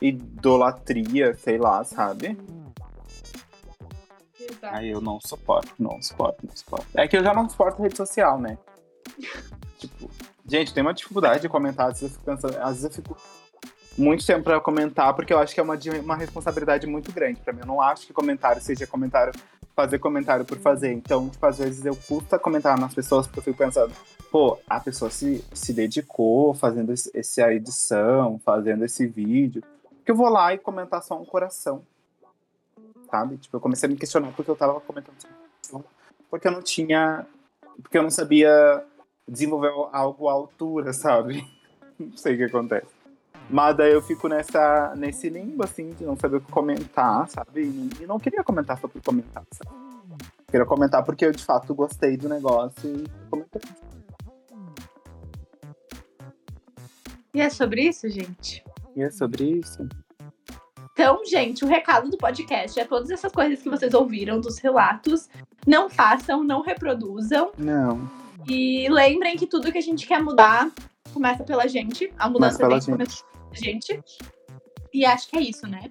[0.00, 2.38] idolatria, sei lá, sabe?
[4.62, 4.76] Exato.
[4.76, 6.86] Aí eu não suporto, não suporto, não suporto.
[6.94, 8.56] É que eu já não suporto rede social, né?
[9.76, 10.08] tipo,
[10.46, 13.16] gente, tem uma dificuldade de comentar, às vezes eu fico pensando, às vezes eu fico
[13.98, 17.52] muito tempo pra comentar, porque eu acho que é uma, uma responsabilidade muito grande pra
[17.52, 17.60] mim.
[17.60, 19.32] Eu não acho que comentário seja comentário,
[19.74, 20.92] fazer comentário por fazer.
[20.92, 23.92] Então, tipo, às vezes eu custa comentar nas pessoas, porque eu fico pensando,
[24.30, 29.62] pô, a pessoa se, se dedicou fazendo esse, essa edição, fazendo esse vídeo.
[30.04, 31.82] que eu vou lá e comentar só um coração.
[33.12, 33.36] Sabe?
[33.36, 35.14] Tipo, eu comecei a me questionar porque eu tava comentando
[35.60, 35.84] coração,
[36.30, 37.26] porque eu não tinha.
[37.82, 38.82] Porque eu não sabia
[39.28, 41.46] desenvolver algo à altura, sabe?
[42.00, 42.88] Não sei o que acontece.
[43.48, 47.62] Mas daí eu fico nessa, nesse limbo, assim, de não saber o que comentar, sabe?
[48.00, 49.70] E não queria comentar só por comentar, sabe?
[50.50, 53.62] Queria comentar porque eu, de fato, gostei do negócio e comentei.
[57.34, 58.64] E é sobre isso, gente?
[58.96, 59.86] E é sobre isso.
[60.92, 65.28] Então, gente, o recado do podcast é todas essas coisas que vocês ouviram dos relatos.
[65.66, 67.50] Não façam, não reproduzam.
[67.56, 68.10] Não.
[68.46, 70.70] E lembrem que tudo que a gente quer mudar
[71.12, 72.12] começa pela gente.
[72.18, 72.90] A mudança vem gente.
[72.90, 74.02] começa pela gente.
[74.92, 75.84] E acho que é isso, né?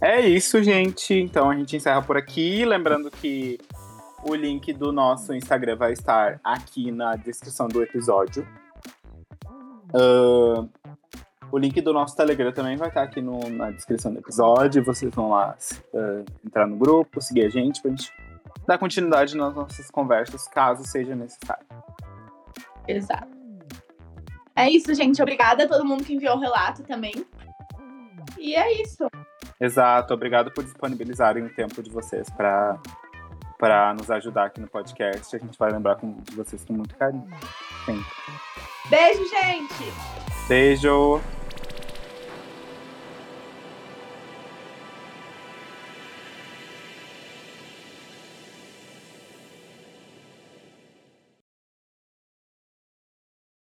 [0.00, 1.14] É isso, gente.
[1.14, 2.64] Então a gente encerra por aqui.
[2.64, 3.58] Lembrando que
[4.22, 8.46] o link do nosso Instagram vai estar aqui na descrição do episódio.
[9.92, 10.68] Ahn,
[11.52, 14.84] o link do nosso Telegram também vai estar aqui no- na descrição do episódio.
[14.84, 15.56] Vocês vão lá
[15.94, 18.10] ah, entrar no grupo, seguir a gente pra gente
[18.66, 21.64] dar continuidade nas nossas conversas, caso seja necessário.
[22.88, 23.28] Exato.
[24.56, 25.20] É isso, gente.
[25.22, 27.12] Obrigada a todo mundo que enviou o relato também.
[28.38, 29.06] E é isso.
[29.60, 32.78] Exato, obrigado por disponibilizarem o tempo de vocês para
[33.58, 35.34] para nos ajudar aqui no podcast.
[35.34, 37.26] A gente vai lembrar com- de vocês com muito carinho.
[37.86, 38.04] Sempre.
[38.90, 40.33] Beijo, gente!
[40.48, 41.26] Beijo!